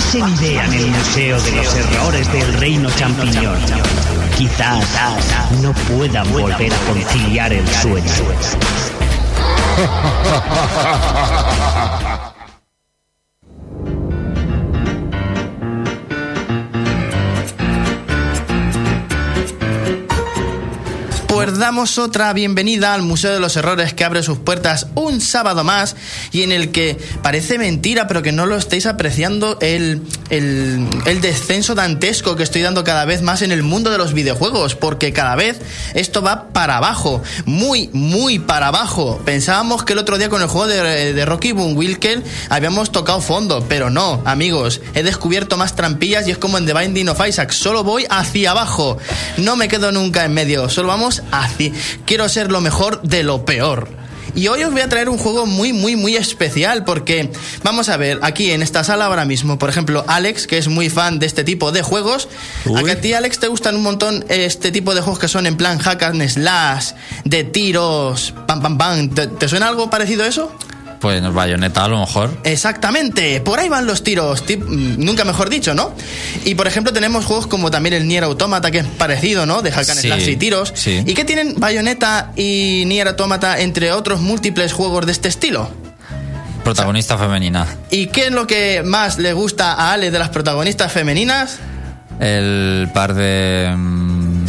[0.00, 3.58] Pasen y vean el Museo de los Errores del Reino Champiñón.
[4.36, 4.86] Quizás
[5.60, 8.10] no puedan volver a conciliar el sueño.
[21.40, 25.64] Pues damos otra bienvenida al Museo de los Errores que abre sus puertas un sábado
[25.64, 25.96] más
[26.32, 31.74] y en el que parece mentira, pero que no lo estáis apreciando el, el, descenso
[31.74, 35.34] dantesco que estoy dando cada vez más en el mundo de los videojuegos, porque cada
[35.34, 35.62] vez
[35.94, 39.18] esto va para abajo, muy, muy para abajo.
[39.24, 43.22] Pensábamos que el otro día con el juego de, de Rocky Boom Wilkel habíamos tocado
[43.22, 47.26] fondo, pero no, amigos, he descubierto más trampillas y es como en The Binding of
[47.26, 48.98] Isaac, solo voy hacia abajo,
[49.38, 51.72] no me quedo nunca en medio, solo vamos hacia...
[52.06, 54.00] Quiero ser lo mejor de lo peor.
[54.34, 57.30] Y hoy os voy a traer un juego muy, muy, muy especial porque
[57.62, 60.88] vamos a ver aquí en esta sala ahora mismo, por ejemplo, Alex, que es muy
[60.88, 62.28] fan de este tipo de juegos.
[62.76, 65.46] ¿A que a ti, Alex, te gustan un montón este tipo de juegos que son
[65.46, 66.92] en plan hack and slash,
[67.24, 69.10] de tiros, pam, pam, pam?
[69.10, 70.52] ¿Te, te suena algo parecido a eso?
[71.00, 72.30] Pues bayoneta a lo mejor.
[72.44, 75.94] Exactamente, por ahí van los tiros, tip- mm, nunca mejor dicho, ¿no?
[76.44, 79.62] Y por ejemplo tenemos juegos como también el Nier Automata, que es parecido, ¿no?
[79.62, 80.72] De hack and Sí, slash y tiros.
[80.76, 81.02] sí.
[81.06, 85.70] ¿Y qué tienen Bayonetta y Nier Automata entre otros múltiples juegos de este estilo?
[86.64, 87.66] Protagonista femenina.
[87.90, 91.58] ¿Y qué es lo que más le gusta a Ale de las protagonistas femeninas?
[92.20, 93.72] El par de.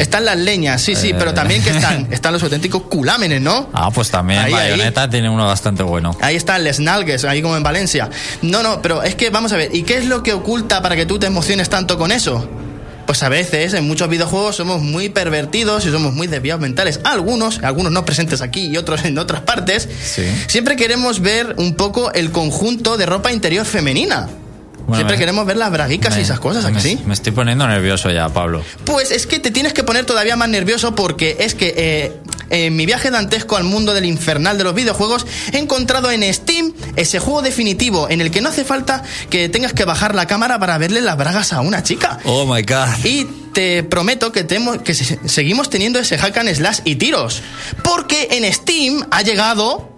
[0.01, 1.15] Están las leñas, sí, sí, Eh.
[1.17, 3.69] pero también que están, están los auténticos culámenes, ¿no?
[3.73, 4.71] Ah, pues también Ahí, ahí.
[4.71, 6.17] Bayonetta tiene uno bastante bueno.
[6.21, 8.09] Ahí están les nalgues, ahí como en Valencia.
[8.41, 10.95] No, no, pero es que vamos a ver, ¿y qué es lo que oculta para
[10.95, 12.49] que tú te emociones tanto con eso?
[13.05, 16.99] Pues a veces en muchos videojuegos somos muy pervertidos y somos muy desviados mentales.
[17.03, 20.23] Algunos, algunos no presentes aquí y otros en otras partes, Sí.
[20.47, 24.29] siempre queremos ver un poco el conjunto de ropa interior femenina.
[24.91, 26.99] Bueno, siempre me- queremos ver las braguicas y Me- esas cosas, ¿a que me, sí?
[27.05, 28.63] me estoy poniendo nervioso ya, Pablo.
[28.85, 32.11] Pues es que te tienes que poner todavía más nervioso porque es que eh,
[32.49, 36.73] en mi viaje dantesco al mundo del infernal de los videojuegos he encontrado en Steam
[36.95, 40.59] ese juego definitivo en el que no hace falta que tengas que bajar la cámara
[40.59, 42.19] para verle las bragas a una chica.
[42.25, 43.05] Oh my god.
[43.05, 47.41] Y te prometo que, temo- que se- seguimos teniendo ese hack and slash y tiros.
[47.83, 49.90] Porque en Steam ha llegado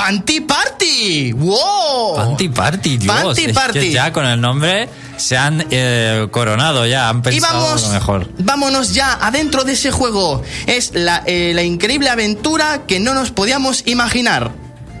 [0.00, 1.32] Panty Party.
[1.32, 2.16] ¡Wow!
[2.16, 3.14] Panty Party, Dios.
[3.14, 3.92] Panty es que Party.
[3.92, 4.88] ya con el nombre
[5.18, 8.28] se han eh, coronado ya, han Y pensado vamos, lo mejor.
[8.38, 10.42] vámonos ya adentro de ese juego.
[10.66, 14.52] Es la, eh, la increíble aventura que no nos podíamos imaginar.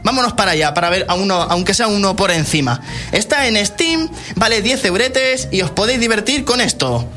[0.04, 2.82] Vámonos para allá, para ver a uno, aunque sea uno por encima.
[3.10, 7.08] Está en Steam, vale 10 euretes y os podéis divertir con esto.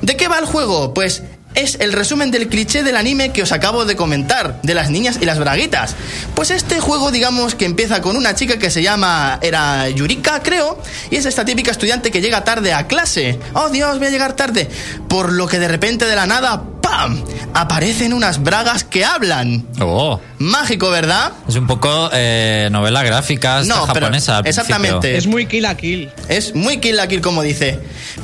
[0.00, 0.94] ¿De qué va el juego?
[0.94, 1.22] Pues
[1.54, 5.18] es el resumen del cliché del anime que os acabo de comentar, de las niñas
[5.20, 5.96] y las braguitas.
[6.34, 10.80] Pues este juego, digamos que empieza con una chica que se llama, era Yurika, creo,
[11.10, 13.38] y es esta típica estudiante que llega tarde a clase.
[13.54, 14.68] Oh Dios, voy a llegar tarde.
[15.08, 16.62] Por lo que de repente de la nada,
[16.92, 17.24] ¡pam!
[17.54, 19.66] Aparecen unas bragas que hablan.
[19.80, 21.32] Oh, Mágico, ¿verdad?
[21.48, 24.38] es un poco eh, novela gráfica No, pero japonesa.
[24.38, 24.98] al exactamente.
[24.98, 25.18] principio.
[25.18, 26.12] Es muy kill a kill.
[26.28, 27.78] Es muy kill la kill, como dice.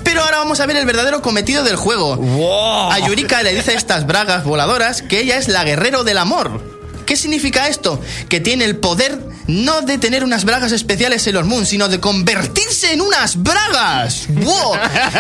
[0.04, 2.16] Pero ahora vamos a ver el verdadero cometido del juego.
[2.16, 2.90] Wow.
[2.92, 6.77] A Yurika le dice a estas bragas voladoras que ella es la guerrero del amor.
[7.08, 7.98] ¿Qué significa esto?
[8.28, 12.92] Que tiene el poder no de tener unas bragas especiales Sailor Moon, sino de convertirse
[12.92, 14.26] en unas bragas.
[14.28, 14.74] ¡Wow!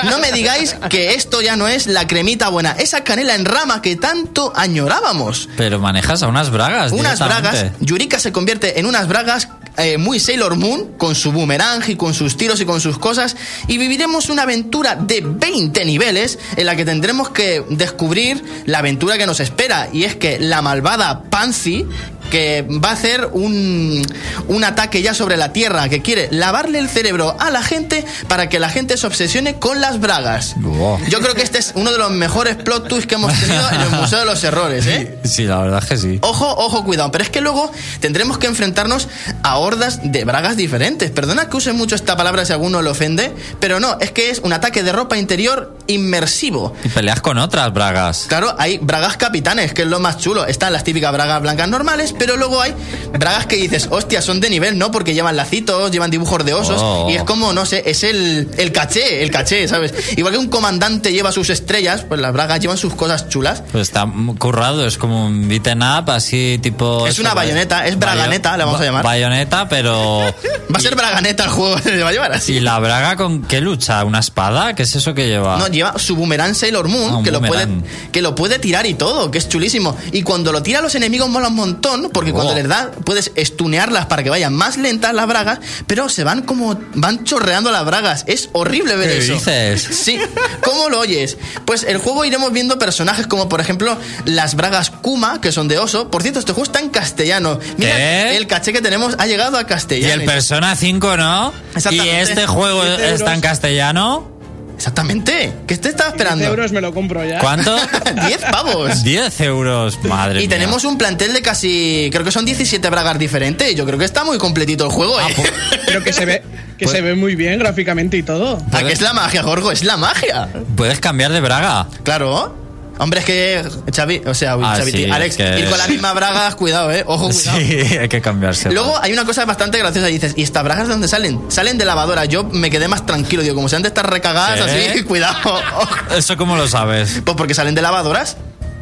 [0.04, 3.80] No me digáis que esto ya no es la cremita buena, esa canela en rama
[3.80, 5.48] que tanto añorábamos.
[5.56, 6.92] Pero manejas a unas bragas.
[6.92, 9.48] Unas bragas, Yurika se convierte en unas bragas
[9.78, 13.36] eh, muy Sailor Moon, con su boomerang y con sus tiros y con sus cosas,
[13.68, 19.16] y viviremos una aventura de 20 niveles en la que tendremos que descubrir la aventura
[19.16, 21.86] que nos espera, y es que la malvada Pansy
[22.30, 24.02] que va a hacer un,
[24.48, 28.48] un ataque ya sobre la Tierra, que quiere lavarle el cerebro a la gente para
[28.48, 30.54] que la gente se obsesione con las bragas.
[30.56, 30.98] Wow.
[31.08, 33.80] Yo creo que este es uno de los mejores plot twists que hemos tenido en
[33.80, 35.18] el Museo de los Errores, ¿eh?
[35.24, 36.18] Sí, la verdad es que sí.
[36.22, 37.10] Ojo, ojo, cuidado.
[37.10, 37.70] Pero es que luego
[38.00, 39.08] tendremos que enfrentarnos
[39.42, 41.10] a hordas de bragas diferentes.
[41.10, 44.40] Perdona que use mucho esta palabra si alguno le ofende, pero no, es que es
[44.40, 46.74] un ataque de ropa interior inmersivo.
[46.84, 48.26] Y peleas con otras bragas.
[48.28, 50.46] Claro, hay bragas capitanes, que es lo más chulo.
[50.46, 52.74] Están las típicas bragas blancas normales, pero luego hay
[53.18, 54.90] bragas que dices, hostia, son de nivel, ¿no?
[54.90, 57.08] Porque llevan lacitos, llevan dibujos de osos, Oh.
[57.10, 59.92] y es como, no sé, es el, el caché, el caché, ¿sabes?
[60.16, 63.62] Igual que un comandante lleva sus estrellas, pues las bragas llevan sus cosas chulas.
[63.72, 64.06] Pues está
[64.38, 67.06] currado, es como un beaten up, así tipo.
[67.06, 69.04] Es una bayoneta, es braganeta, le vamos a llamar.
[69.04, 70.20] Bayoneta, pero.
[70.20, 72.54] Va a ser braganeta el juego, se va a llevar así.
[72.54, 74.04] ¿Y la braga con qué lucha?
[74.04, 74.74] ¿Una espada?
[74.74, 75.56] ¿Qué es eso que lleva?
[75.58, 77.66] No, lleva su boomerang Sailor Moon, Ah, que, lo puede,
[78.12, 79.96] que lo puede tirar y todo, que es chulísimo.
[80.12, 82.56] Y cuando lo tira a los enemigos mola un montón, porque cuando Oh.
[82.56, 86.78] les da, puedes estunearlas para que vayan más lentas las bragas, pero se van como,
[86.94, 88.24] van chorreando las bragas.
[88.26, 89.32] Es horrible ver ¿Qué eso.
[89.34, 89.88] dices?
[90.08, 90.18] Sí,
[90.64, 91.36] ¿cómo lo oyes?
[91.64, 95.78] Pues el juego iremos viendo personajes como, por ejemplo, las bragas Kuma, que son de
[95.78, 96.10] oso.
[96.10, 97.58] Por cierto, este juego está en castellano.
[97.76, 100.14] Mira, el caché que tenemos ha llegado a Y castellano.
[100.22, 101.52] el Persona 5, ¿no?
[101.74, 102.22] Y Exactamente.
[102.22, 103.12] este juego 10 euros.
[103.20, 104.37] está en castellano.
[104.78, 105.52] Exactamente.
[105.66, 106.44] ¿Qué te estaba 10 esperando?
[106.44, 107.40] euros me lo compro ya.
[107.40, 107.76] ¿Cuánto?
[108.26, 109.02] 10 pavos.
[109.02, 110.56] 10 euros, madre Y mía.
[110.56, 113.74] tenemos un plantel de casi, creo que son 17 bragas diferentes.
[113.74, 115.18] Yo creo que está muy completito el juego.
[115.18, 115.32] Ah, ¿eh?
[115.34, 115.52] pues,
[115.86, 116.42] Pero que se ve,
[116.78, 118.62] que Pues- se ve muy bien gráficamente y todo.
[118.72, 119.72] ¿A qué es la magia, Jorge?
[119.72, 120.48] Es la magia.
[120.76, 121.88] Puedes cambiar de braga.
[122.04, 122.67] Claro.
[122.98, 126.12] Hombre, es que Xavi, o sea, Ah, Xavi, sí, Alex, que- ir con la misma
[126.12, 127.04] bragas, cuidado, eh.
[127.06, 127.58] Ojo, cuidado.
[127.58, 128.70] Sí, hay que cambiarse.
[128.72, 131.40] Luego hay una cosa bastante graciosa, dices, ¿y estas bragas de dónde salen?
[131.48, 132.24] Salen de lavadora.
[132.24, 134.90] Yo me quedé más tranquilo, digo, como sean de estar recagadas ¿Qué?
[134.90, 135.36] así, cuidado.
[135.44, 135.88] ojo.
[136.16, 137.20] ¿Eso cómo lo sabes?
[137.24, 138.36] Pues porque salen de lavadoras.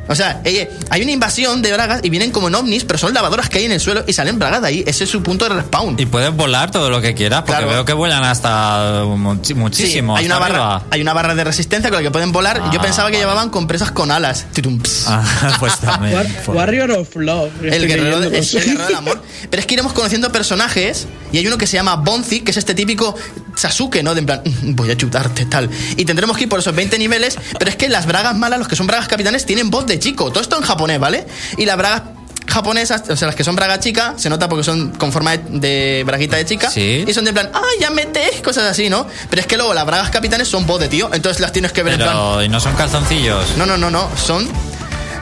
[0.08, 3.12] O sea, eh, hay una invasión de bragas y vienen como en ovnis, pero son
[3.14, 4.84] lavadoras que hay en el suelo y salen bragas de ahí.
[4.86, 5.96] Ese es su punto de respawn.
[5.98, 7.68] Y puedes volar todo lo que quieras, porque Claro.
[7.68, 9.02] veo que vuelan hasta
[9.42, 10.16] Sí, muchísimo.
[10.16, 10.82] hay una, barra, arriba.
[10.90, 12.60] hay una barra de resistencia con la que pueden volar.
[12.62, 13.24] Ah, Yo pensaba que vale.
[13.24, 14.46] llevaban compresas con alas.
[14.52, 15.04] Titumps.
[15.08, 16.16] Ah, pues también.
[16.46, 17.50] Warrior of Love.
[17.62, 18.54] El estoy guerrero, de- leyéndolos.
[18.54, 19.22] el guerrero del amor.
[19.50, 22.56] Pero es que iremos conociendo personajes y hay uno que se llama Bonzi, que es
[22.56, 23.14] este típico
[23.56, 24.14] Sasuke, ¿no?
[24.14, 25.68] De en plan, "Mm, voy a chutarte, tal.
[25.96, 28.68] Y tendremos que ir por esos 20 niveles, pero es que las bragas malas, los
[28.68, 30.30] que son bragas capitanes, tienen voz de chico.
[30.30, 31.26] Todo esto en japonés, ¿vale?
[31.56, 32.02] Y las bragas
[32.48, 35.58] japonesas, o sea, las que son braga chica, se nota porque son con forma de,
[35.58, 36.70] de braguita de chica.
[36.70, 37.04] Sí.
[37.06, 38.40] Y son de plan, ¡ay, ya metes!
[38.42, 39.06] Cosas así, ¿no?
[39.28, 41.82] Pero es que luego las bragas capitanes son voz de tío, entonces las tienes que
[41.82, 42.10] ver en plan.
[42.16, 43.56] Pero, ¿y no son calzoncillos?
[43.56, 44.08] No, no, no, no.
[44.16, 44.48] Son.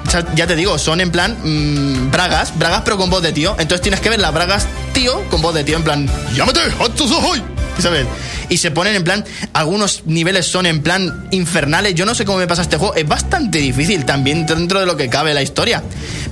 [0.07, 3.33] o sea, Ya te digo, son en plan mm, bragas, bragas pero con voz de
[3.33, 3.57] tío.
[3.59, 6.61] Entonces tienes que ver las bragas tío con voz de tío, en plan, ¡Llámate!
[6.79, 7.54] ¡Hatsusohoi!
[7.79, 8.07] ¿Sabes?
[8.49, 11.95] Y se ponen en plan, algunos niveles son en plan infernales.
[11.95, 12.95] Yo no sé cómo me pasa este juego.
[12.95, 15.83] Es bastante difícil también dentro de lo que cabe la historia.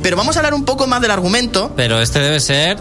[0.03, 1.72] Pero vamos a hablar un poco más del argumento.
[1.76, 2.78] Pero este debe ser,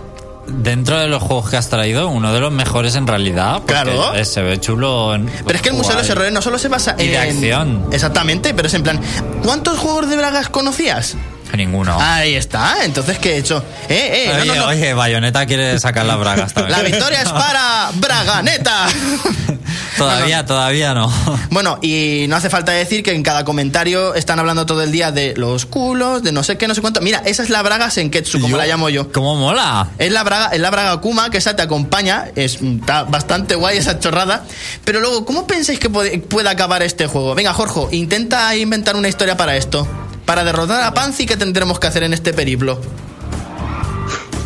[0.48, 3.62] dentro de los juegos que has traído, uno de los mejores en realidad.
[3.66, 4.14] Claro.
[4.14, 5.16] eh, Se ve chulo.
[5.16, 6.10] en- Pero es que el Museo de los.
[6.10, 7.12] Errores no solo se basa Y en.
[7.12, 7.86] de acción.
[7.92, 9.00] Exactamente, pero es en plan,
[9.44, 11.16] ¿cuántos juegos de bragas conocías?
[11.56, 11.98] Ninguno.
[12.00, 13.64] Ahí está, entonces ¿qué he hecho?
[13.90, 14.66] Eh, eh, no, oye, no, no.
[14.68, 16.78] oye, Bayonetta quiere sacar las bragas también.
[16.78, 18.88] La victoria es para Braganeta.
[19.98, 21.12] Todavía, todavía no.
[21.50, 25.12] Bueno, y no hace falta decir que en cada comentario están hablando todo el día
[25.12, 27.02] de los culos, de no sé qué, no sé cuánto.
[27.02, 29.12] Mira, esa es la braga Senketsu, como Yo- la llamo yo.
[29.12, 29.90] ¿Cómo mola?
[30.00, 33.78] Es la braga, es la braga Kuma, que esa te acompaña, es, está bastante guay
[33.78, 34.44] esa chorrada.
[34.86, 37.36] Pero luego, ¿cómo pensáis que puede, puede acabar este juego?
[37.36, 39.88] Venga, Jorge, intenta inventar una historia para esto.
[40.26, 42.80] Para derrotar a Panzi, ¿qué tendremos que hacer en este periplo?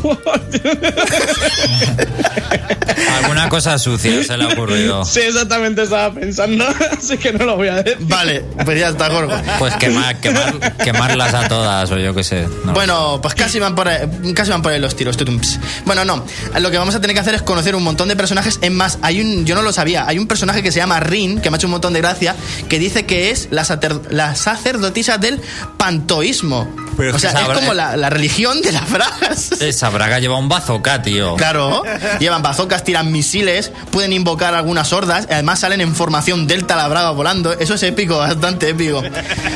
[3.22, 5.04] Alguna cosa sucia se le ha ocurrido.
[5.06, 6.66] Sí, exactamente estaba pensando,
[6.98, 7.98] así que no lo voy a decir.
[8.02, 9.36] Vale, pues ya está, Jorge.
[9.60, 12.48] Pues quemar, quemar, quemarlas a todas, o yo qué sé.
[12.64, 12.74] no.
[12.74, 15.18] Bueno, pues casi van por ahí, casi van por ahí los tiros.
[15.18, 15.60] tutumps.
[15.86, 16.24] Bueno, no.
[16.60, 18.60] Lo que vamos a tener que hacer es conocer un montón de personajes.
[18.62, 20.06] Es más, hay un, yo no lo sabía.
[20.08, 22.36] Hay un personaje que se llama Rin, que me ha hecho un montón de gracia,
[22.70, 25.42] que dice que es la, sacer- la sacerdotisa del
[25.78, 26.68] pantoísmo.
[26.98, 29.52] Pero o sea, es como la, la religión de las bragas.
[29.62, 31.36] Esa braga lleva un bazooka, tío.
[31.36, 31.84] Claro,
[32.20, 37.12] llevan bazocas, tiran misiles, pueden invocar algunas hordas, además salen en formación delta la braga
[37.12, 39.04] volando, eso es épico, bastante épico.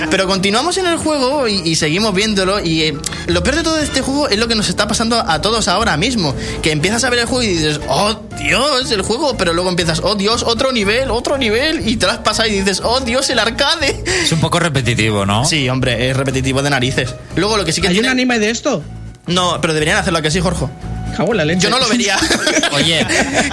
[0.09, 3.77] Pero continuamos en el juego y, y seguimos viéndolo y eh, lo peor de todo
[3.77, 7.09] este juego es lo que nos está pasando a todos ahora mismo, que empiezas a
[7.09, 10.71] ver el juego y dices, oh Dios, el juego, pero luego empiezas, oh Dios, otro
[10.71, 14.03] nivel, otro nivel, y te las pasas y dices, oh Dios, el arcade.
[14.23, 15.45] Es un poco repetitivo, ¿no?
[15.45, 17.15] Sí, hombre, es repetitivo de narices.
[17.35, 18.07] Luego lo que sí que ¿Hay tiene...
[18.07, 18.83] un anime de esto?
[19.27, 20.65] No, pero deberían hacerlo, ¿a que sí, Jorge?
[21.15, 21.61] Cago en la leche.
[21.61, 22.17] Yo no lo vería.
[22.73, 23.05] Oye.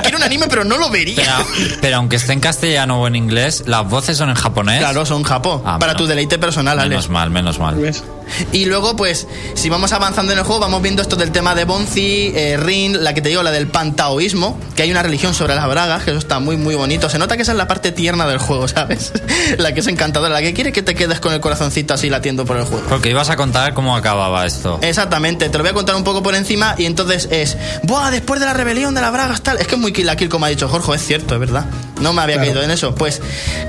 [0.02, 1.16] Quiero un anime, pero no lo vería.
[1.56, 4.78] Pero, pero aunque esté en castellano o en inglés, las voces son en japonés.
[4.78, 5.62] Claro, son japo.
[5.66, 6.90] Ah, para menos- tu deleite personal, Alex.
[6.90, 7.74] Menos mal, menos mal.
[7.76, 8.04] ¿Ves?
[8.52, 11.64] Y luego, pues, si vamos avanzando en el juego, vamos viendo esto del tema de
[11.64, 15.54] Bonzi, eh, Rin, la que te digo, la del pantaoísmo, que hay una religión sobre
[15.54, 17.08] las bragas, que eso está muy, muy bonito.
[17.08, 19.12] Se nota que esa es la parte tierna del juego, ¿sabes?
[19.58, 22.44] la que es encantadora, la que quiere que te quedes con el corazoncito así latiendo
[22.44, 22.84] por el juego.
[22.88, 24.78] Porque ibas a contar cómo acababa esto.
[24.82, 28.10] Exactamente, te lo voy a contar un poco por encima y entonces es, ¡buah!
[28.10, 29.58] Después de la rebelión de las bragas, tal.
[29.58, 31.66] Es que es muy kill la kill, como ha dicho Jorge, es cierto, es verdad.
[32.00, 32.48] No me había Claro.
[32.50, 32.94] caído en eso.
[32.94, 33.20] Pues,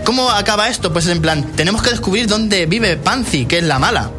[0.06, 0.92] ¿cómo acaba esto?
[0.92, 4.10] Pues en plan, tenemos que descubrir dónde vive Panzi, que es la mala.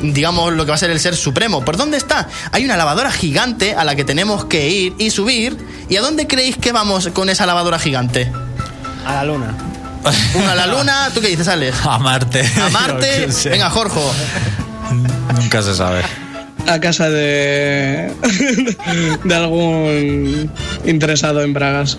[0.00, 1.64] Digamos lo que va a ser el ser supremo.
[1.64, 2.28] ¿Por dónde está?
[2.52, 5.56] Hay una lavadora gigante a la que tenemos que ir y subir.
[5.88, 8.30] ¿Y a dónde creéis que vamos con esa lavadora gigante?
[9.04, 9.54] A la luna.
[10.34, 11.76] Una a la luna, ¿tú qué dices, Alex?
[11.84, 12.48] A Marte.
[12.60, 13.28] A Marte.
[13.50, 14.00] Venga, Jorge.
[15.36, 16.02] Nunca se sabe.
[16.68, 18.12] A casa de,
[19.24, 20.50] de algún
[20.84, 21.98] interesado en bragas.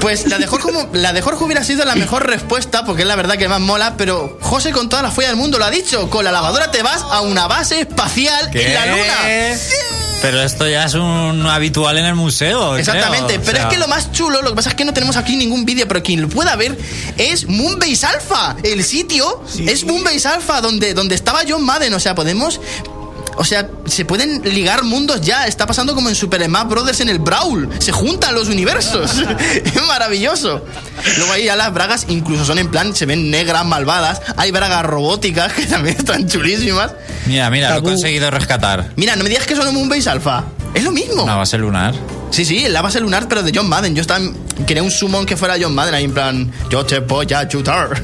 [0.00, 3.14] Pues la de, Jorge, la de Jorge hubiera sido la mejor respuesta, porque es la
[3.14, 6.10] verdad que más mola, pero José con toda la fuerza del mundo lo ha dicho.
[6.10, 9.56] Con la lavadora te vas a una base espacial en la luna.
[10.22, 12.76] Pero esto ya es un habitual en el museo.
[12.76, 14.84] Exactamente, creo, o pero sea, es que lo más chulo, lo que pasa es que
[14.84, 16.78] no tenemos aquí ningún vídeo, pero quien lo pueda ver
[17.18, 18.56] es Moonbase Alpha.
[18.62, 21.92] El sitio es Moonbase Alpha, donde, donde estaba John Madden.
[21.94, 22.60] O sea, podemos.
[23.42, 25.48] O sea, se pueden ligar mundos ya.
[25.48, 27.68] Está pasando como en Super Smash Brothers en el Brawl.
[27.80, 29.16] Se juntan los universos.
[29.64, 30.64] es maravilloso.
[31.16, 34.22] Luego ahí ya las bragas incluso son en plan, se ven negras, malvadas.
[34.36, 36.92] Hay bragas robóticas que también están chulísimas.
[37.26, 38.92] Mira, mira, lo he conseguido rescatar.
[38.94, 40.44] Mira, no me digas que son en Moonbase Alpha.
[40.72, 41.24] Es lo mismo.
[41.24, 41.96] Una base lunar.
[42.30, 43.96] Sí, sí, la base lunar, pero de John Madden.
[43.96, 44.24] Yo estaba,
[44.68, 48.00] quería un summon que fuera John Madden, ahí en plan, yo te voy a chutar.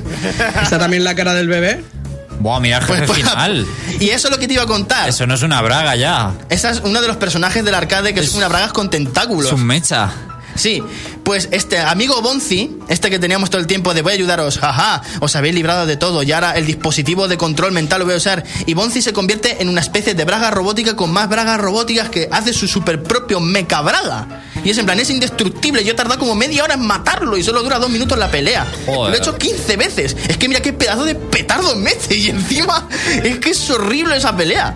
[0.62, 1.84] ¿Está también la cara del bebé?
[2.40, 3.66] Buah, mira jefe Pues, pues, final.
[4.00, 5.08] Y eso es lo que te iba a contar.
[5.08, 6.32] Eso no es una braga ya.
[6.48, 9.46] Esa es uno de los personajes del arcade que es, una bragas con tentáculos.
[9.46, 10.12] Es un mecha.
[10.58, 10.82] Sí,
[11.22, 15.02] pues este amigo Bonzi, este que teníamos todo el tiempo de voy a ayudaros, jaja,
[15.20, 18.16] os habéis librado de todo y ahora el dispositivo de control mental lo voy a
[18.16, 18.42] usar.
[18.66, 22.28] Y Bonzi se convierte en una especie de braga robótica con más bragas robóticas que
[22.32, 24.42] hace su super propio mecha braga.
[24.64, 25.84] Y es en plan, es indestructible.
[25.84, 28.66] Yo he tardado como media hora en matarlo y solo dura dos minutos la pelea.
[28.86, 29.10] Joder.
[29.10, 30.16] Lo he hecho 15 veces.
[30.28, 32.88] Es que mira qué pedazo de petardo mete y encima
[33.22, 34.74] es que es horrible esa pelea.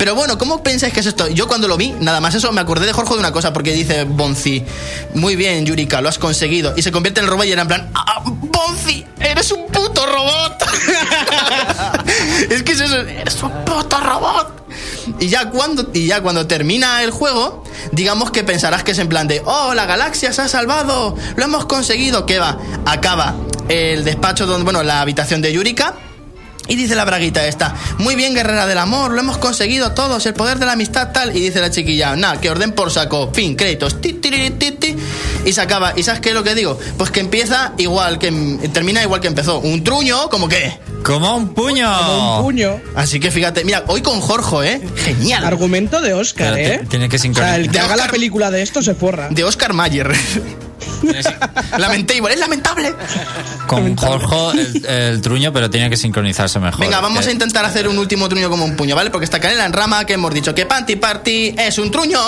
[0.00, 1.28] Pero bueno, ¿cómo pensáis que es esto?
[1.28, 3.74] Yo cuando lo vi, nada más eso, me acordé de Jorge de una cosa, porque
[3.74, 4.64] dice Bonzi,
[5.12, 6.72] muy bien, Yurika, lo has conseguido.
[6.74, 10.06] Y se convierte en el robot y era en plan, "Ah, Bonzi, eres un puto
[10.06, 10.64] robot.
[12.50, 14.70] es que es eres un puto robot.
[15.18, 19.08] Y ya cuando, y ya cuando termina el juego, digamos que pensarás que es en
[19.10, 22.24] plan de, oh, la galaxia se ha salvado, lo hemos conseguido.
[22.24, 22.56] ¿Qué va?
[22.86, 23.34] Acaba
[23.68, 25.94] el despacho donde, bueno, la habitación de Yurika.
[26.70, 30.34] Y dice la braguita esta, muy bien guerrera del amor, lo hemos conseguido todos, el
[30.34, 31.36] poder de la amistad tal.
[31.36, 34.96] Y dice la chiquilla, nada, que orden por saco, fin, créditos, ti, tiri, ti, ti.
[35.44, 35.92] y se acaba.
[35.96, 36.78] ¿Y sabes qué es lo que digo?
[36.96, 38.30] Pues que empieza igual, que
[38.72, 39.58] termina igual que empezó.
[39.58, 40.78] Un truño, como que...
[41.02, 41.90] Como un puño.
[41.98, 42.80] Como un puño.
[42.94, 44.80] Así que fíjate, mira, hoy con Jorge, ¿eh?
[44.96, 45.44] Genial.
[45.44, 46.86] Argumento de Oscar, Pero ¿eh?
[46.88, 47.58] tiene que O sea, sincronizar.
[47.60, 49.28] el que De haga la película de esto se forra.
[49.30, 50.12] De Oscar Mayer.
[51.78, 52.94] Lamentable, es lamentable.
[53.66, 56.80] Con Jorge el, el truño, pero tiene que sincronizarse mejor.
[56.80, 59.10] Venga, vamos a Que- intentar hacer un último truño como un puño, ¿vale?
[59.10, 62.20] Porque está canela en rama que hemos dicho que Panty Party es un truño.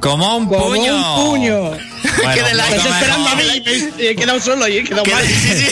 [0.00, 0.96] Como un Como puño.
[0.96, 1.70] un puño.
[2.16, 3.44] Bueno, Que de la- Estás esperando a mí
[3.98, 5.26] y he quedado solo y he quedado Que- mal.
[5.26, 5.66] sí, sí.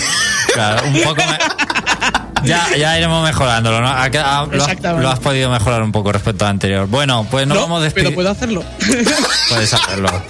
[0.53, 3.89] Claro, un poco me- Ya, ya iremos mejorándolo, ¿no?
[3.89, 5.03] Ha quedado- lo, has, Exactamente.
[5.03, 6.87] lo has podido mejorar un poco respecto al anterior.
[6.87, 8.15] Bueno, pues nos No, vamos pero despidiendo.
[8.15, 8.65] puedo hacerlo.
[9.49, 10.11] Puedes hacerlo.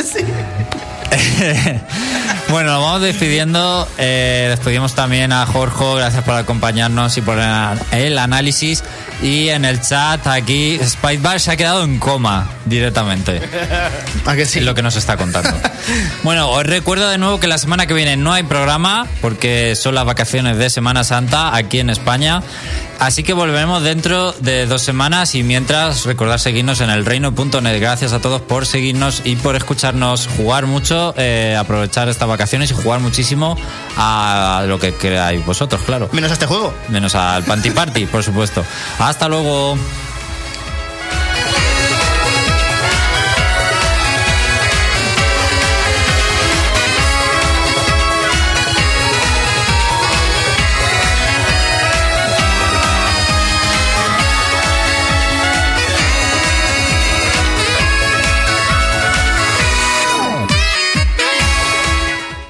[2.50, 3.88] bueno, nos vamos despidiendo.
[3.98, 5.96] Eh, despedimos también a Jorge.
[5.96, 8.82] Gracias por acompañarnos y por el, el análisis.
[9.22, 13.40] Y en el chat aquí, Spicebar se ha quedado en coma directamente.
[14.26, 14.60] ¿A que sí?
[14.60, 15.50] Lo que nos está contando.
[16.22, 19.96] bueno, os recuerdo de nuevo que la semana que viene no hay programa porque son
[19.96, 22.42] las vacaciones de Semana Santa aquí en España.
[23.00, 27.80] Así que volveremos dentro de dos semanas y mientras recordad seguirnos en el reino.net.
[27.80, 32.74] Gracias a todos por seguirnos y por escucharnos jugar mucho, eh, aprovechar estas vacaciones y
[32.74, 33.56] jugar muchísimo
[33.96, 36.08] a lo que queráis vosotros, claro.
[36.12, 36.74] Menos a este juego.
[36.88, 38.64] Menos al Panty Party, por supuesto.
[39.08, 39.78] Hasta luego.